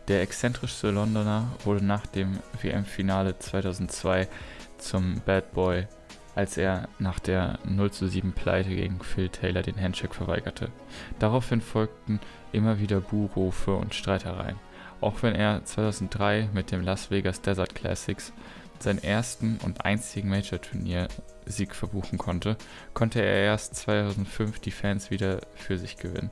Der 0.08 0.22
exzentrischste 0.22 0.92
Londoner 0.92 1.48
wurde 1.64 1.84
nach 1.84 2.06
dem 2.08 2.40
WM-Finale 2.62 3.38
2002 3.38 4.28
zum 4.78 5.22
Bad 5.26 5.52
Boy, 5.54 5.88
als 6.36 6.58
er 6.58 6.90
nach 7.00 7.20
der 7.20 7.60
0 7.66 7.92
zu 7.92 8.08
7 8.08 8.34
Pleite 8.34 8.70
gegen 8.70 9.00
Phil 9.00 9.30
Taylor 9.30 9.62
den 9.62 9.80
Handshake 9.80 10.14
verweigerte. 10.14 10.70
Daraufhin 11.20 11.62
folgten 11.62 12.20
immer 12.52 12.80
wieder 12.80 13.00
Buhrufe 13.00 13.74
und 13.76 13.96
Streitereien. 13.96 14.58
Auch 15.02 15.24
wenn 15.24 15.36
er 15.36 15.64
2003 15.64 16.50
mit 16.54 16.72
dem 16.72 16.82
Las 16.82 17.10
Vegas 17.12 17.42
Desert 17.42 17.76
Classics 17.76 18.34
seinen 18.80 19.04
ersten 19.04 19.58
und 19.64 19.86
einzigen 19.86 20.30
Major-Turnier-Sieg 20.30 21.74
verbuchen 21.74 22.18
konnte, 22.18 22.58
konnte 22.94 23.22
er 23.22 23.38
erst 23.38 23.76
2005 23.76 24.60
die 24.60 24.72
Fans 24.72 25.12
wieder 25.12 25.42
für 25.56 25.78
sich 25.78 25.98
gewinnen. 25.98 26.32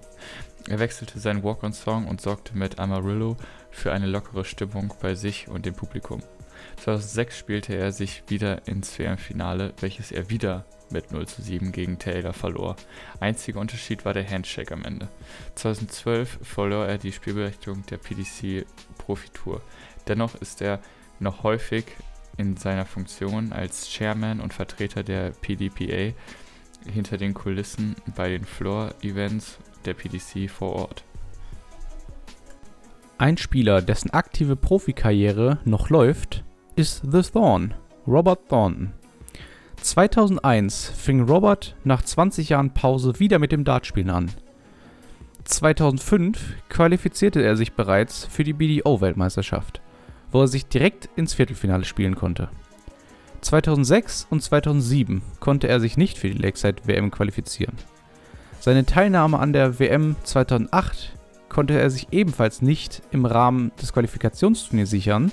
Er 0.68 0.80
wechselte 0.80 1.20
seinen 1.20 1.44
Walk-on-Song 1.44 2.08
und 2.08 2.22
sorgte 2.22 2.58
mit 2.58 2.80
Amarillo 2.80 3.38
für 3.72 3.92
eine 3.92 4.08
lockere 4.08 4.46
Stimmung 4.46 4.94
bei 5.02 5.16
sich 5.16 5.48
und 5.48 5.66
dem 5.66 5.74
Publikum. 5.74 6.22
2006 6.78 7.38
spielte 7.38 7.76
er 7.76 7.92
sich 7.92 8.24
wieder 8.28 8.68
ins 8.68 8.98
WM-Finale, 8.98 9.74
welches 9.80 10.12
er 10.12 10.30
wieder 10.30 10.66
mit 10.92 11.12
0 11.12 11.28
zu 11.28 11.42
7 11.42 11.72
gegen 11.72 12.00
Taylor 12.00 12.34
verlor. 12.34 12.76
Einziger 13.20 13.60
Unterschied 13.60 14.06
war 14.06 14.14
der 14.14 14.30
Handshake 14.30 14.74
am 14.74 14.86
Ende. 14.86 15.10
2012 15.56 16.40
verlor 16.42 16.86
er 16.86 16.98
die 16.98 17.12
Spielberechtigung 17.12 17.86
der 17.88 17.98
PDC 17.98 18.66
Profitour. 18.98 19.62
Dennoch 20.08 20.36
ist 20.36 20.62
er 20.62 20.80
noch 21.20 21.44
häufig 21.44 21.86
in 22.38 22.58
seiner 22.58 22.86
Funktion 22.86 23.54
als 23.54 23.90
Chairman 23.90 24.40
und 24.40 24.54
Vertreter 24.54 25.04
der 25.04 25.32
PDPA 25.32 26.14
hinter 26.92 27.18
den 27.18 27.34
Kulissen 27.34 27.96
bei 28.16 28.30
den 28.30 28.46
Floor-Events 28.46 29.60
der 29.86 29.94
PDC 29.94 30.50
vor 30.50 30.74
Ort. 30.74 31.04
Ein 33.18 33.38
Spieler, 33.38 33.82
dessen 33.82 34.10
aktive 34.10 34.56
Profikarriere 34.56 35.60
noch 35.66 35.90
läuft, 35.90 36.44
ist 36.76 37.02
The 37.10 37.22
Thorn, 37.22 37.74
Robert 38.08 38.48
Thornton. 38.50 38.94
2001 39.82 40.90
fing 40.90 41.22
Robert 41.22 41.76
nach 41.84 42.02
20 42.02 42.50
Jahren 42.50 42.74
Pause 42.74 43.20
wieder 43.20 43.40
mit 43.40 43.52
dem 43.52 43.64
Dartspielen 43.64 44.10
an. 44.10 44.32
2005 45.44 46.56
qualifizierte 46.70 47.42
er 47.42 47.58
sich 47.58 47.74
bereits 47.74 48.26
für 48.26 48.44
die 48.44 48.54
BDO-Weltmeisterschaft 48.54 49.82
wo 50.34 50.42
er 50.42 50.48
sich 50.48 50.66
direkt 50.66 51.10
ins 51.16 51.36
Viertelfinale 51.36 51.86
spielen 51.86 52.16
konnte. 52.16 52.50
2006 53.42 54.28
und 54.30 54.42
2007 54.42 55.22
konnte 55.40 55.68
er 55.68 55.80
sich 55.80 55.96
nicht 55.96 56.18
für 56.18 56.30
die 56.30 56.38
Lakeside 56.38 56.82
WM 56.86 57.12
qualifizieren. 57.12 57.76
Seine 58.60 58.86
Teilnahme 58.86 59.40
an 59.40 59.54
der 59.54 59.80
WM 59.80 60.16
2008 60.24 61.14
konnte 61.50 61.80
er 61.80 61.90
sich 61.90 62.08
ebenfalls 62.12 62.62
nicht 62.62 63.04
im 63.12 63.26
Rahmen 63.26 63.72
des 63.80 63.94
Qualifikationsturniers 63.94 64.90
sichern, 64.90 65.32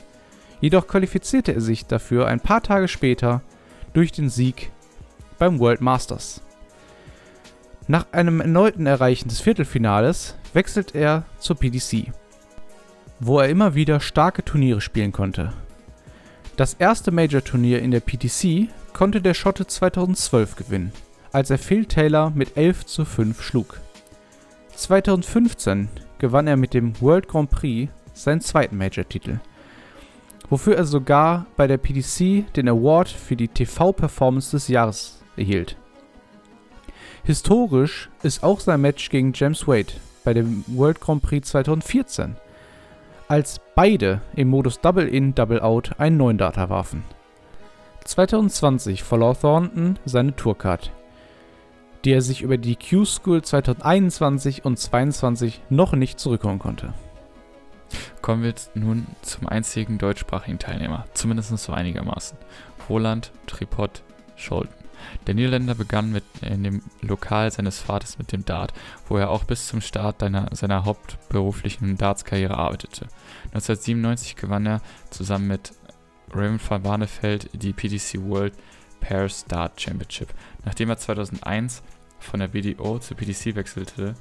jedoch 0.60 0.86
qualifizierte 0.86 1.52
er 1.52 1.60
sich 1.60 1.86
dafür 1.86 2.26
ein 2.26 2.40
paar 2.40 2.62
Tage 2.62 2.88
später 2.88 3.42
durch 3.92 4.12
den 4.12 4.28
Sieg 4.28 4.70
beim 5.38 5.58
World 5.58 5.80
Masters. 5.80 6.42
Nach 7.88 8.06
einem 8.12 8.40
erneuten 8.40 8.86
Erreichen 8.86 9.28
des 9.28 9.40
Viertelfinales 9.40 10.36
wechselt 10.52 10.94
er 10.94 11.24
zur 11.38 11.56
PDC 11.56 12.12
wo 13.20 13.38
er 13.38 13.48
immer 13.48 13.74
wieder 13.74 14.00
starke 14.00 14.44
Turniere 14.44 14.80
spielen 14.80 15.12
konnte. 15.12 15.52
Das 16.56 16.74
erste 16.74 17.10
Major-Turnier 17.10 17.80
in 17.80 17.90
der 17.90 18.00
PTC 18.00 18.68
konnte 18.92 19.20
der 19.20 19.34
Schotte 19.34 19.66
2012 19.66 20.56
gewinnen, 20.56 20.92
als 21.30 21.50
er 21.50 21.58
Phil 21.58 21.84
Taylor 21.84 22.30
mit 22.30 22.56
11 22.56 22.86
zu 22.86 23.04
5 23.04 23.40
schlug. 23.42 23.80
2015 24.74 25.88
gewann 26.18 26.46
er 26.46 26.56
mit 26.56 26.74
dem 26.74 26.98
World 27.00 27.28
Grand 27.28 27.50
Prix 27.50 27.90
seinen 28.14 28.40
zweiten 28.40 28.76
Major-Titel, 28.76 29.38
wofür 30.50 30.76
er 30.76 30.84
sogar 30.84 31.46
bei 31.56 31.66
der 31.66 31.78
PDC 31.78 32.52
den 32.52 32.68
Award 32.68 33.08
für 33.08 33.36
die 33.36 33.48
TV-Performance 33.48 34.50
des 34.50 34.68
Jahres 34.68 35.22
erhielt. 35.36 35.76
Historisch 37.24 38.10
ist 38.22 38.42
auch 38.42 38.60
sein 38.60 38.80
Match 38.80 39.08
gegen 39.08 39.32
James 39.34 39.66
Wade 39.66 39.92
bei 40.24 40.34
dem 40.34 40.64
World 40.66 41.00
Grand 41.00 41.22
Prix 41.22 41.48
2014 41.48 42.36
als 43.28 43.60
beide 43.76 44.22
im 44.34 44.48
Modus 44.48 44.80
Double-In, 44.80 45.36
Double-Out 45.36 46.00
einen 46.00 46.16
neuen 46.16 46.36
Data 46.36 46.68
warfen. 46.68 47.04
2020 48.04 49.04
verlor 49.04 49.38
Thornton 49.38 50.00
seine 50.04 50.34
Tourcard. 50.34 50.90
die 52.04 52.12
er 52.12 52.22
sich 52.22 52.42
über 52.42 52.56
die 52.56 52.76
Q-School 52.76 53.42
2021 53.42 54.64
und 54.64 54.78
2022 54.78 55.60
noch 55.68 55.92
nicht 55.92 56.18
zurückholen 56.18 56.58
konnte. 56.58 56.94
Kommen 58.22 58.42
wir 58.42 58.54
nun 58.74 59.06
zum 59.22 59.48
einzigen 59.48 59.98
deutschsprachigen 59.98 60.58
Teilnehmer, 60.58 61.06
zumindest 61.14 61.56
so 61.58 61.72
einigermaßen. 61.72 62.36
Roland 62.88 63.32
Tripod 63.46 64.02
Scholten. 64.36 64.74
Der 65.26 65.34
Niederländer 65.34 65.74
begann 65.74 66.12
mit 66.12 66.24
in 66.42 66.62
dem 66.62 66.82
Lokal 67.00 67.50
seines 67.50 67.78
Vaters 67.78 68.18
mit 68.18 68.32
dem 68.32 68.44
Dart, 68.44 68.72
wo 69.08 69.16
er 69.16 69.30
auch 69.30 69.44
bis 69.44 69.66
zum 69.66 69.80
Start 69.80 70.20
seiner, 70.20 70.54
seiner 70.54 70.84
hauptberuflichen 70.84 71.96
Darts-Karriere 71.96 72.56
arbeitete. 72.56 73.06
1997 73.52 74.36
gewann 74.36 74.66
er 74.66 74.80
zusammen 75.10 75.48
mit 75.48 75.72
Raymond 76.32 76.70
van 76.70 76.82
Barneveld 76.82 77.50
die 77.52 77.72
PDC 77.72 78.20
World 78.22 78.54
Pairs 79.00 79.44
Dart 79.46 79.80
Championship. 79.80 80.28
Nachdem 80.64 80.90
er 80.90 80.98
2001 80.98 81.82
von 82.18 82.40
der 82.40 82.48
BDO 82.48 82.98
zur 82.98 83.16
PDC 83.16 83.56
wechselte, 83.56 84.14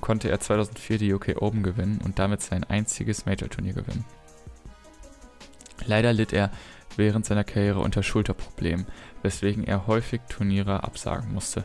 konnte 0.00 0.30
er 0.30 0.40
2004 0.40 0.98
die 0.98 1.12
UK 1.12 1.40
Open 1.40 1.62
gewinnen 1.62 2.00
und 2.04 2.18
damit 2.18 2.42
sein 2.42 2.64
einziges 2.64 3.26
Major-Turnier 3.26 3.74
gewinnen. 3.74 4.04
Leider 5.84 6.12
litt 6.12 6.32
er 6.32 6.50
während 6.96 7.26
seiner 7.26 7.44
Karriere 7.44 7.80
unter 7.80 8.02
Schulterproblemen, 8.02 8.86
weswegen 9.22 9.64
er 9.64 9.86
häufig 9.86 10.20
Turniere 10.28 10.84
absagen 10.84 11.32
musste. 11.32 11.64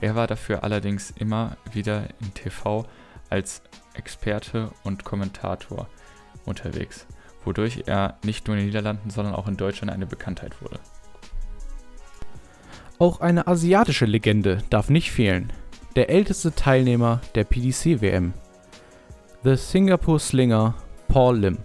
Er 0.00 0.14
war 0.14 0.26
dafür 0.26 0.64
allerdings 0.64 1.10
immer 1.10 1.56
wieder 1.72 2.08
in 2.20 2.32
TV 2.34 2.86
als 3.28 3.62
Experte 3.94 4.70
und 4.84 5.04
Kommentator 5.04 5.88
unterwegs, 6.44 7.06
wodurch 7.44 7.84
er 7.86 8.18
nicht 8.22 8.46
nur 8.46 8.56
in 8.56 8.60
den 8.62 8.66
Niederlanden, 8.68 9.10
sondern 9.10 9.34
auch 9.34 9.48
in 9.48 9.56
Deutschland 9.56 9.92
eine 9.92 10.06
Bekanntheit 10.06 10.62
wurde. 10.62 10.80
Auch 12.98 13.20
eine 13.20 13.46
asiatische 13.46 14.06
Legende 14.06 14.62
darf 14.70 14.90
nicht 14.90 15.12
fehlen. 15.12 15.52
Der 15.96 16.10
älteste 16.10 16.54
Teilnehmer 16.54 17.20
der 17.34 17.44
PDC-WM. 17.44 18.32
The 19.44 19.56
Singapore 19.56 20.20
Slinger 20.20 20.74
Paul 21.08 21.38
Lim. 21.38 21.58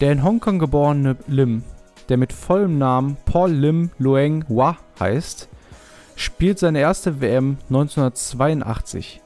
Der 0.00 0.12
in 0.12 0.24
Hongkong 0.24 0.58
geborene 0.58 1.16
Lim 1.26 1.62
der 2.08 2.18
mit 2.18 2.32
vollem 2.32 2.78
Namen 2.78 3.16
Paul 3.24 3.50
Lim 3.50 3.90
Lueng 3.98 4.44
Hua 4.48 4.76
heißt, 5.00 5.48
spielt 6.14 6.58
seine 6.58 6.80
erste 6.80 7.20
WM 7.20 7.56
1982. 7.70 9.22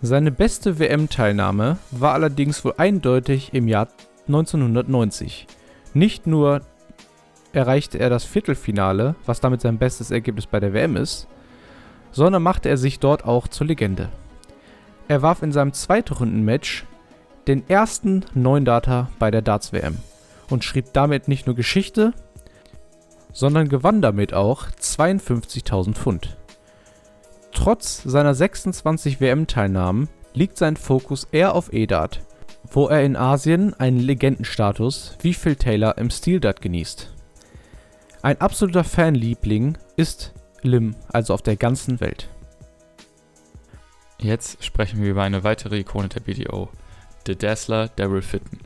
Seine 0.00 0.30
beste 0.30 0.78
WM-Teilnahme 0.78 1.78
war 1.90 2.12
allerdings 2.12 2.64
wohl 2.64 2.74
eindeutig 2.76 3.52
im 3.54 3.68
Jahr 3.68 3.88
1990. 4.26 5.46
Nicht 5.94 6.26
nur 6.26 6.60
erreichte 7.52 7.98
er 7.98 8.10
das 8.10 8.24
Viertelfinale, 8.24 9.14
was 9.26 9.40
damit 9.40 9.62
sein 9.62 9.78
bestes 9.78 10.10
Ergebnis 10.10 10.46
bei 10.46 10.60
der 10.60 10.72
WM 10.72 10.96
ist, 10.96 11.26
sondern 12.14 12.42
machte 12.42 12.68
er 12.68 12.76
sich 12.76 13.00
dort 13.00 13.24
auch 13.24 13.48
zur 13.48 13.66
Legende. 13.66 14.08
Er 15.08 15.20
warf 15.20 15.42
in 15.42 15.52
seinem 15.52 15.72
Zweitrunden-Match 15.72 16.86
den 17.46 17.68
ersten 17.68 18.24
9-Data 18.34 19.10
bei 19.18 19.30
der 19.30 19.42
Darts-WM 19.42 19.98
und 20.48 20.64
schrieb 20.64 20.92
damit 20.92 21.28
nicht 21.28 21.46
nur 21.46 21.56
Geschichte, 21.56 22.14
sondern 23.32 23.68
gewann 23.68 24.00
damit 24.00 24.32
auch 24.32 24.68
52.000 24.70 25.94
Pfund. 25.94 26.36
Trotz 27.52 28.02
seiner 28.04 28.34
26 28.34 29.20
WM-Teilnahmen 29.20 30.08
liegt 30.32 30.56
sein 30.56 30.76
Fokus 30.76 31.26
eher 31.32 31.54
auf 31.54 31.72
E-Dart, 31.72 32.20
wo 32.70 32.86
er 32.86 33.02
in 33.02 33.16
Asien 33.16 33.74
einen 33.74 33.98
Legendenstatus 33.98 35.16
wie 35.20 35.34
Phil 35.34 35.56
Taylor 35.56 35.98
im 35.98 36.10
Steel 36.10 36.40
Dart 36.40 36.60
genießt. 36.60 37.12
Ein 38.22 38.40
absoluter 38.40 38.84
Fanliebling 38.84 39.76
ist 39.96 40.32
Lim 40.64 40.96
also 41.12 41.34
auf 41.34 41.42
der 41.42 41.56
ganzen 41.56 42.00
Welt. 42.00 42.28
Jetzt 44.18 44.64
sprechen 44.64 45.02
wir 45.02 45.10
über 45.10 45.22
eine 45.22 45.44
weitere 45.44 45.78
Ikone 45.80 46.08
der 46.08 46.20
BDO, 46.20 46.70
The 47.26 47.36
Dazzler 47.36 47.88
Daryl 47.88 48.22
Fitton. 48.22 48.60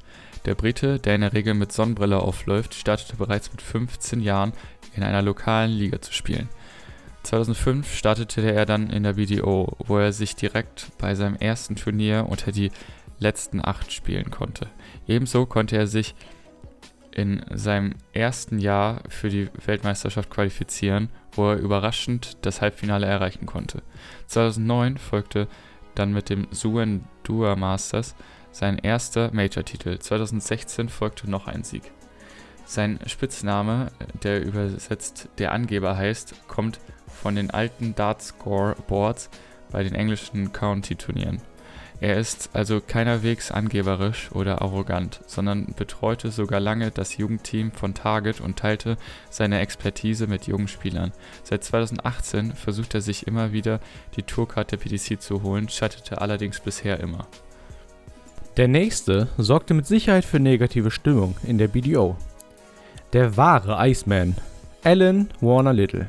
Der 0.44 0.54
Brite, 0.54 1.00
der 1.00 1.16
in 1.16 1.22
der 1.22 1.32
Regel 1.32 1.54
mit 1.54 1.72
Sonnenbrille 1.72 2.20
aufläuft, 2.20 2.74
startete 2.74 3.16
bereits 3.16 3.50
mit 3.50 3.60
15 3.60 4.20
Jahren 4.20 4.52
in 4.94 5.02
einer 5.02 5.22
lokalen 5.22 5.72
Liga 5.72 6.00
zu 6.00 6.12
spielen. 6.12 6.48
2005 7.24 7.92
startete 7.92 8.42
er 8.42 8.64
dann 8.64 8.90
in 8.90 9.02
der 9.02 9.14
BDO, 9.14 9.76
wo 9.78 9.98
er 9.98 10.12
sich 10.12 10.36
direkt 10.36 10.92
bei 10.98 11.16
seinem 11.16 11.34
ersten 11.34 11.74
Turnier 11.74 12.26
unter 12.28 12.52
die 12.52 12.70
letzten 13.18 13.60
acht 13.62 13.92
spielen 13.92 14.30
konnte. 14.30 14.68
Ebenso 15.08 15.46
konnte 15.46 15.76
er 15.76 15.88
sich 15.88 16.14
in 17.12 17.44
seinem 17.52 17.94
ersten 18.12 18.58
Jahr 18.58 19.02
für 19.08 19.28
die 19.28 19.48
Weltmeisterschaft 19.64 20.30
qualifizieren, 20.30 21.10
wo 21.32 21.50
er 21.50 21.58
überraschend 21.58 22.38
das 22.42 22.60
Halbfinale 22.60 23.06
erreichen 23.06 23.46
konnte. 23.46 23.82
2009 24.26 24.98
folgte 24.98 25.48
dann 25.94 26.12
mit 26.12 26.30
dem 26.30 26.46
Suen 26.50 27.04
Dua 27.22 27.56
Masters 27.56 28.14
sein 28.50 28.78
erster 28.78 29.32
Major-Titel. 29.32 29.98
2016 29.98 30.88
folgte 30.88 31.30
noch 31.30 31.46
ein 31.46 31.64
Sieg. 31.64 31.82
Sein 32.64 32.98
Spitzname, 33.06 33.90
der 34.22 34.44
übersetzt 34.44 35.28
der 35.38 35.52
Angeber 35.52 35.96
heißt, 35.96 36.48
kommt 36.48 36.80
von 37.06 37.34
den 37.34 37.50
alten 37.50 37.94
Dart-Score-Boards 37.94 39.30
bei 39.70 39.82
den 39.82 39.94
englischen 39.94 40.52
County-Turnieren. 40.52 41.40
Er 42.00 42.16
ist 42.16 42.50
also 42.52 42.80
keinerwegs 42.80 43.50
angeberisch 43.50 44.30
oder 44.32 44.62
arrogant, 44.62 45.20
sondern 45.26 45.74
betreute 45.76 46.30
sogar 46.30 46.60
lange 46.60 46.92
das 46.92 47.16
Jugendteam 47.16 47.72
von 47.72 47.92
Target 47.92 48.40
und 48.40 48.56
teilte 48.56 48.96
seine 49.30 49.58
Expertise 49.58 50.28
mit 50.28 50.46
jungen 50.46 50.68
Spielern. 50.68 51.12
Seit 51.42 51.64
2018 51.64 52.52
versucht 52.52 52.94
er 52.94 53.00
sich 53.00 53.26
immer 53.26 53.52
wieder 53.52 53.80
die 54.14 54.22
Tourcard 54.22 54.70
der 54.70 54.76
PDC 54.76 55.20
zu 55.20 55.42
holen, 55.42 55.68
scheiterte 55.68 56.20
allerdings 56.20 56.60
bisher 56.60 57.00
immer. 57.00 57.26
Der 58.56 58.68
nächste 58.68 59.28
sorgte 59.36 59.74
mit 59.74 59.86
Sicherheit 59.86 60.24
für 60.24 60.38
negative 60.38 60.92
Stimmung 60.92 61.36
in 61.42 61.58
der 61.58 61.68
BDO. 61.68 62.16
Der 63.12 63.36
wahre 63.36 63.76
Iceman, 63.88 64.36
Alan 64.84 65.30
Warner 65.40 65.72
Little. 65.72 66.08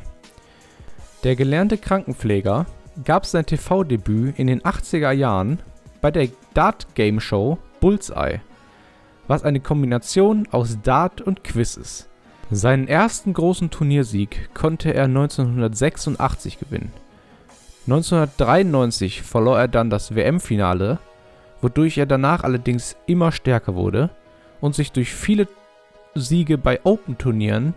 Der 1.24 1.36
gelernte 1.36 1.78
Krankenpfleger 1.78 2.68
gab 3.04 3.26
sein 3.26 3.46
TV-Debüt 3.46 4.38
in 4.38 4.48
den 4.48 4.62
80er 4.62 5.12
Jahren 5.12 5.60
bei 6.02 6.12
der 6.12 6.30
Dart-Game 6.54 7.20
Show 7.20 7.58
Bullseye, 7.80 8.42
was 9.28 9.44
eine 9.44 9.60
Kombination 9.60 10.48
aus 10.52 10.78
Dart 10.82 11.22
und 11.22 11.44
Quiz 11.44 11.78
ist. 11.78 12.10
Seinen 12.52 12.88
ersten 12.88 13.34
großen 13.34 13.70
Turniersieg 13.70 14.50
konnte 14.56 14.94
er 14.94 15.04
1986 15.06 16.60
gewinnen. 16.60 16.92
1993 17.86 19.22
verlor 19.22 19.60
er 19.60 19.68
dann 19.68 19.90
das 19.90 20.16
WM-Finale, 20.16 21.00
wodurch 21.62 21.98
er 21.98 22.06
danach 22.06 22.44
allerdings 22.44 22.96
immer 23.06 23.32
stärker 23.32 23.76
wurde 23.76 24.10
und 24.62 24.76
sich 24.76 24.92
durch 24.92 25.14
viele 25.14 25.48
Siege 26.16 26.58
bei 26.58 26.80
Open-Turnieren 26.84 27.74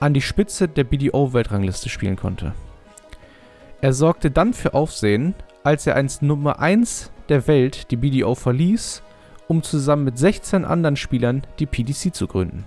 an 0.00 0.14
die 0.14 0.22
Spitze 0.22 0.68
der 0.68 0.84
BDO-Weltrangliste 0.84 1.88
spielen 1.88 2.16
konnte. 2.16 2.52
Er 3.80 3.92
sorgte 3.92 4.30
dann 4.30 4.52
für 4.52 4.74
Aufsehen, 4.74 5.34
als 5.64 5.86
er 5.86 5.96
als 5.96 6.22
Nummer 6.22 6.60
1 6.60 7.10
der 7.28 7.46
Welt 7.46 7.90
die 7.90 7.96
BDO 7.96 8.34
verließ, 8.34 9.02
um 9.48 9.62
zusammen 9.62 10.04
mit 10.04 10.18
16 10.18 10.64
anderen 10.64 10.96
Spielern 10.96 11.42
die 11.58 11.66
PDC 11.66 12.14
zu 12.14 12.26
gründen. 12.26 12.64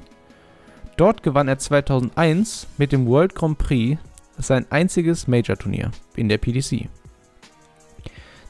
Dort 0.97 1.23
gewann 1.23 1.47
er 1.47 1.57
2001 1.57 2.67
mit 2.77 2.91
dem 2.91 3.07
World 3.07 3.35
Grand 3.35 3.57
Prix 3.57 3.97
sein 4.37 4.65
einziges 4.69 5.27
Major-Turnier 5.27 5.91
in 6.15 6.29
der 6.29 6.37
PDC. 6.37 6.89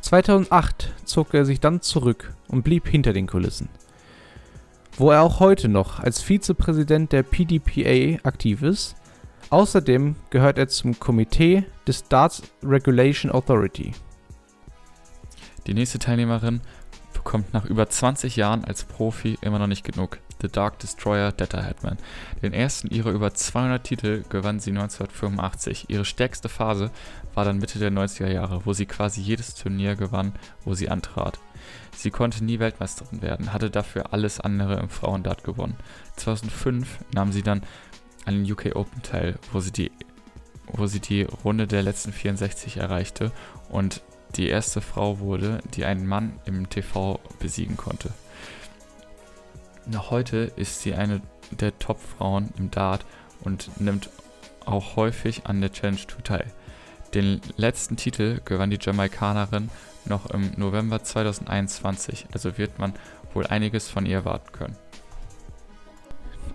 2008 0.02 0.94
zog 1.06 1.34
er 1.34 1.46
sich 1.46 1.60
dann 1.60 1.82
zurück 1.82 2.34
und 2.48 2.64
blieb 2.64 2.88
hinter 2.88 3.14
den 3.14 3.28
Kulissen, 3.28 3.70
wo 4.98 5.12
er 5.12 5.22
auch 5.22 5.40
heute 5.40 5.68
noch 5.68 6.00
als 6.00 6.22
Vizepräsident 6.22 7.12
der 7.12 7.24
PDPA 7.24 8.20
aktiv 8.28 8.64
ist. 8.64 8.96
Außerdem 9.50 10.16
gehört 10.30 10.58
er 10.58 10.68
zum 10.68 11.00
Komitee 11.00 11.64
des 11.88 12.04
Darts 12.08 12.44
Regulation 12.64 13.32
Authority. 13.32 13.94
Die 15.68 15.74
nächste 15.74 16.00
Teilnehmerin 16.00 16.62
bekommt 17.14 17.54
nach 17.54 17.66
über 17.66 17.90
20 17.90 18.36
Jahren 18.36 18.64
als 18.64 18.84
Profi 18.84 19.38
immer 19.42 19.60
noch 19.60 19.68
nicht 19.68 19.84
genug. 19.84 20.20
The 20.42 20.48
Dark 20.48 20.80
Destroyer 20.80 21.34
Detta 21.34 21.62
Headman. 21.62 21.98
Den 22.42 22.54
ersten 22.54 22.88
ihrer 22.88 23.12
über 23.12 23.34
200 23.34 23.84
Titel 23.84 24.24
gewann 24.30 24.60
sie 24.60 24.72
1985. 24.72 25.90
Ihre 25.90 26.06
stärkste 26.06 26.48
Phase 26.48 26.92
war 27.34 27.44
dann 27.44 27.58
Mitte 27.58 27.78
der 27.78 27.92
90er 27.92 28.32
Jahre, 28.32 28.66
wo 28.66 28.72
sie 28.72 28.86
quasi 28.86 29.22
jedes 29.22 29.56
Turnier 29.56 29.96
gewann, 29.96 30.34
wo 30.64 30.74
sie 30.74 30.90
antrat. 30.90 31.40
Sie 31.94 32.10
konnte 32.10 32.44
nie 32.46 32.60
Weltmeisterin 32.60 33.22
werden, 33.22 33.52
hatte 33.52 33.70
dafür 33.70 34.14
alles 34.14 34.40
andere 34.40 34.80
im 34.80 34.90
Frauendart 34.90 35.44
gewonnen. 35.44 35.76
2005 36.16 37.00
nahm 37.14 37.34
sie 37.34 37.44
dann 37.44 37.64
an 38.26 38.36
den 38.36 38.50
UK 38.50 38.76
Open 38.76 39.02
teil, 39.04 39.38
wo 39.52 39.60
sie 39.60 39.72
die 39.72 39.92
wo 40.72 40.86
sie 40.86 41.00
die 41.00 41.24
Runde 41.24 41.66
der 41.66 41.82
letzten 41.82 42.14
64 42.14 42.78
erreichte 42.78 43.32
und 43.70 44.04
die 44.36 44.48
erste 44.48 44.82
Frau 44.82 45.20
wurde, 45.20 45.60
die 45.74 45.86
einen 45.86 46.08
Mann 46.08 46.34
im 46.46 46.70
TV 46.70 47.20
besiegen 47.40 47.78
konnte. 47.78 48.12
Noch 49.86 50.12
heute 50.12 50.52
ist 50.56 50.82
sie 50.82 50.94
eine 50.94 51.22
der 51.52 51.78
Top-Frauen 51.80 52.50
im 52.58 52.70
Dart 52.70 53.06
und 53.42 53.82
nimmt 53.82 54.10
auch 54.66 54.96
häufig 54.96 55.46
an 55.46 55.62
der 55.62 55.72
Challenge 55.72 56.00
2 56.00 56.22
teil. 56.22 56.46
Den 57.14 57.42
letzten 57.58 57.98
Titel 57.98 58.40
gewann 58.46 58.70
die 58.70 58.78
Jamaikanerin 58.80 59.70
noch 60.06 60.28
im 60.28 60.52
November 60.58 61.04
2021, 61.04 62.28
also 62.32 62.58
wird 62.58 62.78
man 62.78 62.94
wohl 63.34 63.48
einiges 63.48 63.90
von 63.90 64.06
ihr 64.06 64.18
erwarten 64.18 64.52
können. 64.52 64.76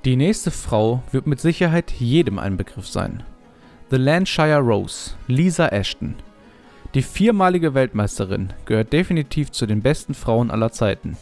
Die 0.05 0.17
nächste 0.17 0.51
Frau 0.51 1.03
wird 1.13 1.27
mit 1.27 1.41
Sicherheit 1.41 1.91
jedem 1.91 2.39
ein 2.39 2.57
Begriff 2.57 2.87
sein. 2.87 3.23
The 3.91 3.97
Lancashire 3.97 4.61
Rose, 4.61 5.13
Lisa 5.29 5.69
Ashton. 5.69 6.15
Die 6.95 7.03
viermalige 7.03 7.75
Weltmeisterin 7.75 8.53
gehört 8.67 8.93
definitiv 8.93 9.51
zu 9.51 9.67
den 9.67 9.83
besten 9.83 10.15
Frauen 10.15 10.53
aller 10.53 10.71
Zeiten. 10.71 11.17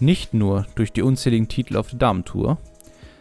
Nicht 0.00 0.32
nur 0.32 0.66
durch 0.74 0.90
die 0.90 1.02
unzähligen 1.02 1.48
Titel 1.48 1.76
auf 1.76 1.90
der 1.90 1.98
Damentour. 1.98 2.56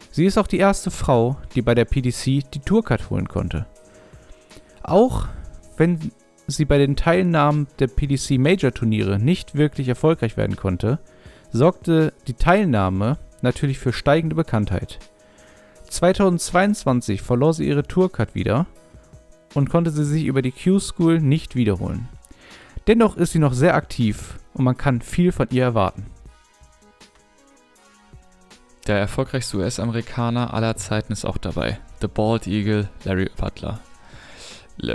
Sie 0.10 0.26
ist 0.26 0.38
auch 0.38 0.48
die 0.48 0.58
erste 0.58 0.90
Frau, 0.90 1.36
die 1.54 1.62
bei 1.62 1.76
der 1.76 1.84
PDC 1.84 2.50
die 2.50 2.62
Tourcard 2.64 3.10
holen 3.10 3.28
konnte. 3.28 3.66
Auch 4.84 5.28
wenn 5.76 6.00
sie 6.48 6.64
bei 6.64 6.78
den 6.78 6.96
Teilnahmen 6.96 7.68
der 7.80 7.88
PDC 7.88 8.38
Major 8.40 8.72
Turniere 8.72 9.20
nicht 9.20 9.56
wirklich 9.56 9.90
erfolgreich 9.90 10.38
werden 10.38 10.56
konnte, 10.56 11.00
sorgte 11.52 12.14
die 12.28 12.36
Teilnahme 12.36 13.18
natürlich 13.42 13.80
für 13.80 13.92
steigende 13.92 14.36
Bekanntheit. 14.36 15.00
2022 15.90 17.22
verlor 17.22 17.54
sie 17.54 17.68
ihre 17.68 17.84
Tourcard 17.84 18.34
wieder 18.34 18.66
und 19.58 19.72
konnte 19.72 19.90
sie 19.90 20.06
sich 20.06 20.26
über 20.26 20.44
die 20.44 20.52
Q-School 20.52 21.20
nicht 21.20 21.56
wiederholen. 21.56 22.08
Dennoch 22.86 23.18
ist 23.18 23.32
sie 23.32 23.40
noch 23.40 23.54
sehr 23.54 23.74
aktiv 23.74 24.38
und 24.54 24.64
man 24.64 24.78
kann 24.78 25.02
viel 25.02 25.32
von 25.32 25.48
ihr 25.50 25.64
erwarten. 25.64 26.06
Der 28.86 29.00
erfolgreichste 29.00 29.58
US-Amerikaner 29.58 30.54
aller 30.54 30.76
Zeiten 30.76 31.12
ist 31.12 31.26
auch 31.26 31.40
dabei, 31.40 31.80
The 32.02 32.08
Bald 32.08 32.46
Eagle 32.46 32.88
Larry 33.04 33.32
Butler. 33.36 33.80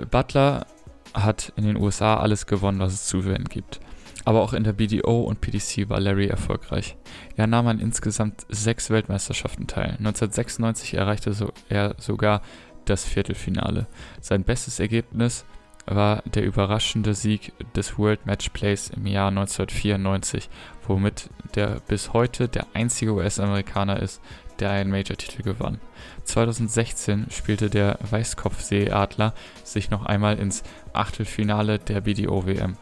Butler 0.08 0.64
hat 1.12 1.52
in 1.56 1.64
den 1.64 1.76
USA 1.76 2.18
alles 2.18 2.46
gewonnen, 2.46 2.78
was 2.78 2.92
es 2.92 3.06
zu 3.06 3.18
gewinnen 3.18 3.48
gibt. 3.48 3.80
Aber 4.24 4.42
auch 4.42 4.52
in 4.52 4.62
der 4.62 4.74
BDO 4.74 5.22
und 5.22 5.40
PDC 5.40 5.88
war 5.88 5.98
Larry 5.98 6.28
erfolgreich. 6.28 6.96
Er 7.34 7.48
nahm 7.48 7.66
an 7.66 7.80
insgesamt 7.80 8.46
sechs 8.48 8.90
Weltmeisterschaften 8.90 9.66
teil. 9.66 9.96
1996 9.98 10.94
erreichte 10.94 11.32
so 11.32 11.50
er 11.68 11.96
sogar 11.98 12.42
das 12.84 13.04
Viertelfinale. 13.04 13.86
Sein 14.20 14.44
bestes 14.44 14.80
Ergebnis 14.80 15.44
war 15.86 16.22
der 16.22 16.44
überraschende 16.44 17.14
Sieg 17.14 17.52
des 17.74 17.98
World 17.98 18.24
Match 18.26 18.48
Plays 18.50 18.90
im 18.90 19.06
Jahr 19.06 19.28
1994, 19.28 20.48
womit 20.86 21.30
der 21.54 21.80
bis 21.88 22.12
heute 22.12 22.48
der 22.48 22.66
einzige 22.74 23.12
US-Amerikaner 23.12 24.00
ist, 24.00 24.20
der 24.60 24.70
einen 24.70 24.90
Major-Titel 24.90 25.42
gewann. 25.42 25.80
2016 26.24 27.26
spielte 27.30 27.68
der 27.68 27.98
Weißkopfseeadler 28.08 29.34
sich 29.64 29.90
noch 29.90 30.06
einmal 30.06 30.38
ins 30.38 30.62
Achtelfinale 30.92 31.78
der 31.78 32.02
BDO-WM. 32.02 32.76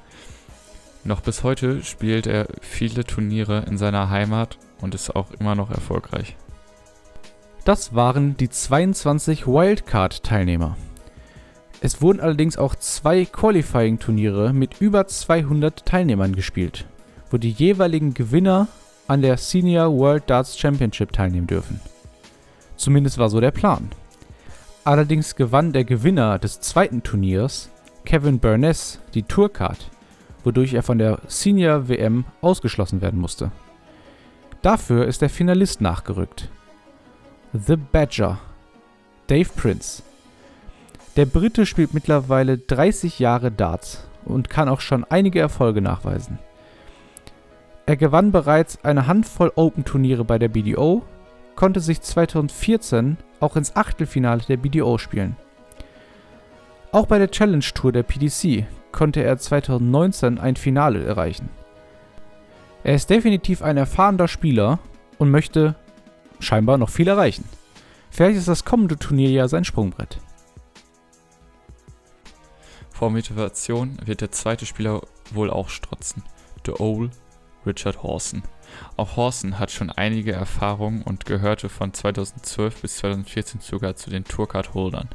Noch 1.03 1.23
bis 1.23 1.43
heute 1.43 1.83
spielt 1.83 2.27
er 2.27 2.49
viele 2.61 3.05
Turniere 3.05 3.65
in 3.67 3.79
seiner 3.79 4.11
Heimat 4.11 4.59
und 4.83 4.95
ist 4.95 5.17
auch 5.17 5.31
immer 5.33 5.55
noch 5.55 5.71
erfolgreich. 5.71 6.37
Das 7.71 7.95
waren 7.95 8.37
die 8.37 8.49
22 8.49 9.47
Wildcard-Teilnehmer. 9.47 10.77
Es 11.81 12.03
wurden 12.03 12.19
allerdings 12.19 12.57
auch 12.57 12.75
zwei 12.75 13.25
Qualifying-Turniere 13.25 14.53
mit 14.53 14.81
über 14.81 15.07
200 15.07 15.87
Teilnehmern 15.87 16.35
gespielt, 16.35 16.87
wo 17.31 17.37
die 17.37 17.53
jeweiligen 17.53 18.13
Gewinner 18.13 18.67
an 19.07 19.23
der 19.23 19.37
Senior 19.37 19.97
World 19.97 20.25
Darts 20.27 20.59
Championship 20.59 21.13
teilnehmen 21.13 21.47
dürfen. 21.47 21.81
Zumindest 22.75 23.19
war 23.19 23.31
so 23.31 23.39
der 23.39 23.53
Plan. 23.53 23.89
Allerdings 24.83 25.37
gewann 25.37 25.73
der 25.73 25.85
Gewinner 25.85 26.41
des 26.41 26.59
zweiten 26.59 27.05
Turniers, 27.05 27.71
Kevin 28.05 28.41
Burness, 28.41 28.99
die 29.15 29.23
Tourcard, 29.23 29.93
wodurch 30.43 30.75
er 30.75 30.83
von 30.83 30.99
der 30.99 31.21
Senior 31.29 31.89
WM 31.89 32.25
ausgeschlossen 32.41 33.01
werden 33.01 33.21
musste. 33.21 33.53
Dafür 34.61 35.07
ist 35.07 35.23
der 35.23 35.31
Finalist 35.31 35.81
nachgerückt. 35.81 36.51
The 37.53 37.75
Badger, 37.75 38.39
Dave 39.27 39.49
Prince. 39.57 40.05
Der 41.17 41.27
Brite 41.27 41.67
spielt 41.67 41.95
mittlerweile 41.95 42.59
30 42.59 43.19
Jahre 43.19 43.51
Darts 43.51 44.07
und 44.25 44.49
kann 44.49 44.69
auch 44.69 44.81
schon 44.81 45.03
einige 45.03 45.41
Erfolge 45.41 45.81
nachweisen. 45.81 46.39
Er 47.87 47.97
gewann 47.97 48.31
bereits 48.31 48.85
eine 48.85 49.09
Handvoll 49.09 49.51
Open-Turniere 49.57 50.25
bei 50.25 50.39
der 50.39 50.47
BDO, 50.47 51.03
konnte 51.57 51.81
sich 51.81 52.01
2014 52.01 53.17
auch 53.41 53.57
ins 53.57 53.75
Achtelfinale 53.75 54.43
der 54.43 54.57
BDO 54.57 54.99
spielen. 54.99 55.35
Auch 56.93 57.07
bei 57.07 57.19
der 57.19 57.33
Challenge 57.33 57.65
Tour 57.75 57.91
der 57.91 58.05
PDC 58.05 58.65
konnte 58.93 59.25
er 59.25 59.39
2019 59.39 60.39
ein 60.39 60.55
Finale 60.55 61.03
erreichen. 61.03 61.49
Er 62.85 62.95
ist 62.95 63.11
definitiv 63.11 63.61
ein 63.61 63.77
erfahrener 63.77 64.29
Spieler 64.29 64.79
und 65.19 65.33
möchte 65.33 65.75
scheinbar 66.41 66.79
noch 66.79 66.91
viel 66.91 67.09
erreichen. 67.09 67.45
Vielleicht 68.11 68.39
ist 68.39 68.49
das 68.49 68.65
kommende 68.65 68.99
Turnier 68.99 69.31
ja 69.31 69.49
sein 69.49 69.65
Sprungbrett. 69.65 70.19
Vor 72.91 73.11
Motivation 73.11 73.97
wird 74.05 74.21
der 74.21 74.33
zweite 74.33 74.67
Spieler 74.67 75.01
wohl 75.33 75.51
auch 75.51 75.69
strotzen. 75.69 76.23
The 76.67 76.73
Old 76.73 77.13
Richard 77.65 78.03
Horson. 78.03 78.43
Auch 78.97 79.17
Horson 79.17 79.59
hat 79.59 79.71
schon 79.71 79.91
einige 79.91 80.33
Erfahrungen 80.33 81.03
und 81.03 81.27
gehörte 81.27 81.69
von 81.69 81.93
2012 81.93 82.83
bis 82.83 82.97
2014 82.99 83.61
sogar 83.61 83.97
zu 83.97 84.11
den 84.11 84.25
Tourcard-Holdern. 84.25 85.09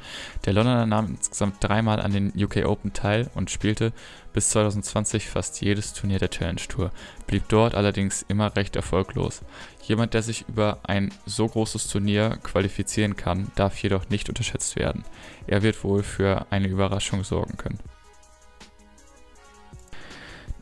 Der 0.46 0.54
Londoner 0.54 0.86
nahm 0.86 1.08
insgesamt 1.08 1.64
dreimal 1.64 2.00
an 2.00 2.12
den 2.12 2.34
UK 2.36 2.66
Open 2.66 2.94
teil 2.94 3.30
und 3.36 3.52
spielte 3.52 3.94
bis 4.34 4.50
2020 4.50 5.30
fast 5.30 5.62
jedes 5.62 5.94
Turnier 5.94 6.20
der 6.20 6.30
Challenge 6.30 6.62
Tour, 6.68 6.92
blieb 7.26 7.48
dort 7.48 7.74
allerdings 7.74 8.26
immer 8.28 8.56
recht 8.56 8.76
erfolglos. 8.76 9.42
Jemand, 9.84 10.14
der 10.14 10.24
sich 10.24 10.46
über 10.50 10.80
ein 10.84 11.14
so 11.26 11.48
großes 11.48 11.88
Turnier 11.88 12.38
qualifizieren 12.44 13.16
kann, 13.16 13.52
darf 13.56 13.82
jedoch 13.82 14.10
nicht 14.10 14.28
unterschätzt 14.28 14.76
werden. 14.76 15.06
Er 15.48 15.64
wird 15.64 15.84
wohl 15.84 16.04
für 16.04 16.48
eine 16.50 16.68
Überraschung 16.68 17.24
sorgen 17.24 17.56
können. 17.58 17.80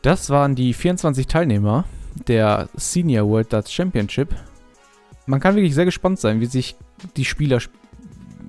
Das 0.02 0.28
waren 0.28 0.54
die 0.54 0.74
24 0.74 1.26
Teilnehmer 1.26 1.86
der 2.28 2.68
Senior 2.74 3.28
World 3.28 3.52
Darts 3.52 3.72
Championship. 3.72 4.28
Man 5.26 5.40
kann 5.40 5.56
wirklich 5.56 5.74
sehr 5.74 5.84
gespannt 5.84 6.20
sein, 6.20 6.40
wie 6.40 6.46
sich 6.46 6.76
die 7.16 7.24
Spieler 7.24 7.60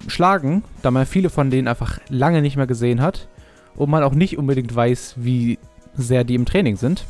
schlagen, 0.08 0.64
da 0.82 0.92
man 0.92 1.06
viele 1.06 1.30
von 1.30 1.50
denen 1.50 1.68
einfach 1.68 2.00
lange 2.10 2.42
nicht 2.42 2.58
mehr 2.58 2.68
gesehen 2.68 3.02
hat 3.02 3.28
und 3.76 3.90
man 3.90 4.04
auch 4.04 4.14
nicht 4.14 4.38
unbedingt 4.38 4.76
weiß, 4.76 5.16
wie 5.18 5.58
sehr 5.96 6.24
die 6.24 6.36
im 6.36 6.46
Training 6.46 6.76
sind. 6.76 7.06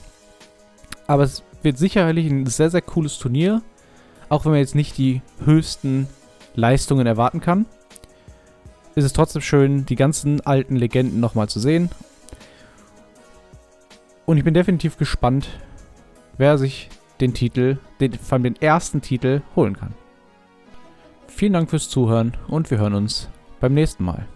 Aber 1.07 1.23
es 1.23 1.43
wird 1.61 1.77
sicherlich 1.77 2.27
ein 2.27 2.45
sehr, 2.45 2.69
sehr 2.69 2.81
cooles 2.81 3.17
Turnier. 3.17 3.61
Auch 4.29 4.45
wenn 4.45 4.51
man 4.51 4.59
jetzt 4.59 4.75
nicht 4.75 4.97
die 4.97 5.21
höchsten 5.43 6.07
Leistungen 6.55 7.05
erwarten 7.05 7.41
kann, 7.41 7.65
ist 8.95 9.03
es 9.03 9.13
trotzdem 9.13 9.41
schön, 9.41 9.85
die 9.85 9.95
ganzen 9.95 10.41
alten 10.41 10.75
Legenden 10.75 11.19
nochmal 11.19 11.49
zu 11.49 11.59
sehen. 11.59 11.89
Und 14.25 14.37
ich 14.37 14.43
bin 14.43 14.53
definitiv 14.53 14.97
gespannt, 14.97 15.49
wer 16.37 16.57
sich 16.57 16.89
den 17.19 17.33
Titel, 17.33 17.77
den, 17.99 18.13
vor 18.13 18.33
allem 18.33 18.43
den 18.43 18.61
ersten 18.61 19.01
Titel, 19.01 19.41
holen 19.55 19.75
kann. 19.75 19.93
Vielen 21.27 21.53
Dank 21.53 21.69
fürs 21.69 21.89
Zuhören 21.89 22.35
und 22.47 22.69
wir 22.71 22.77
hören 22.77 22.93
uns 22.93 23.29
beim 23.59 23.73
nächsten 23.73 24.03
Mal. 24.03 24.27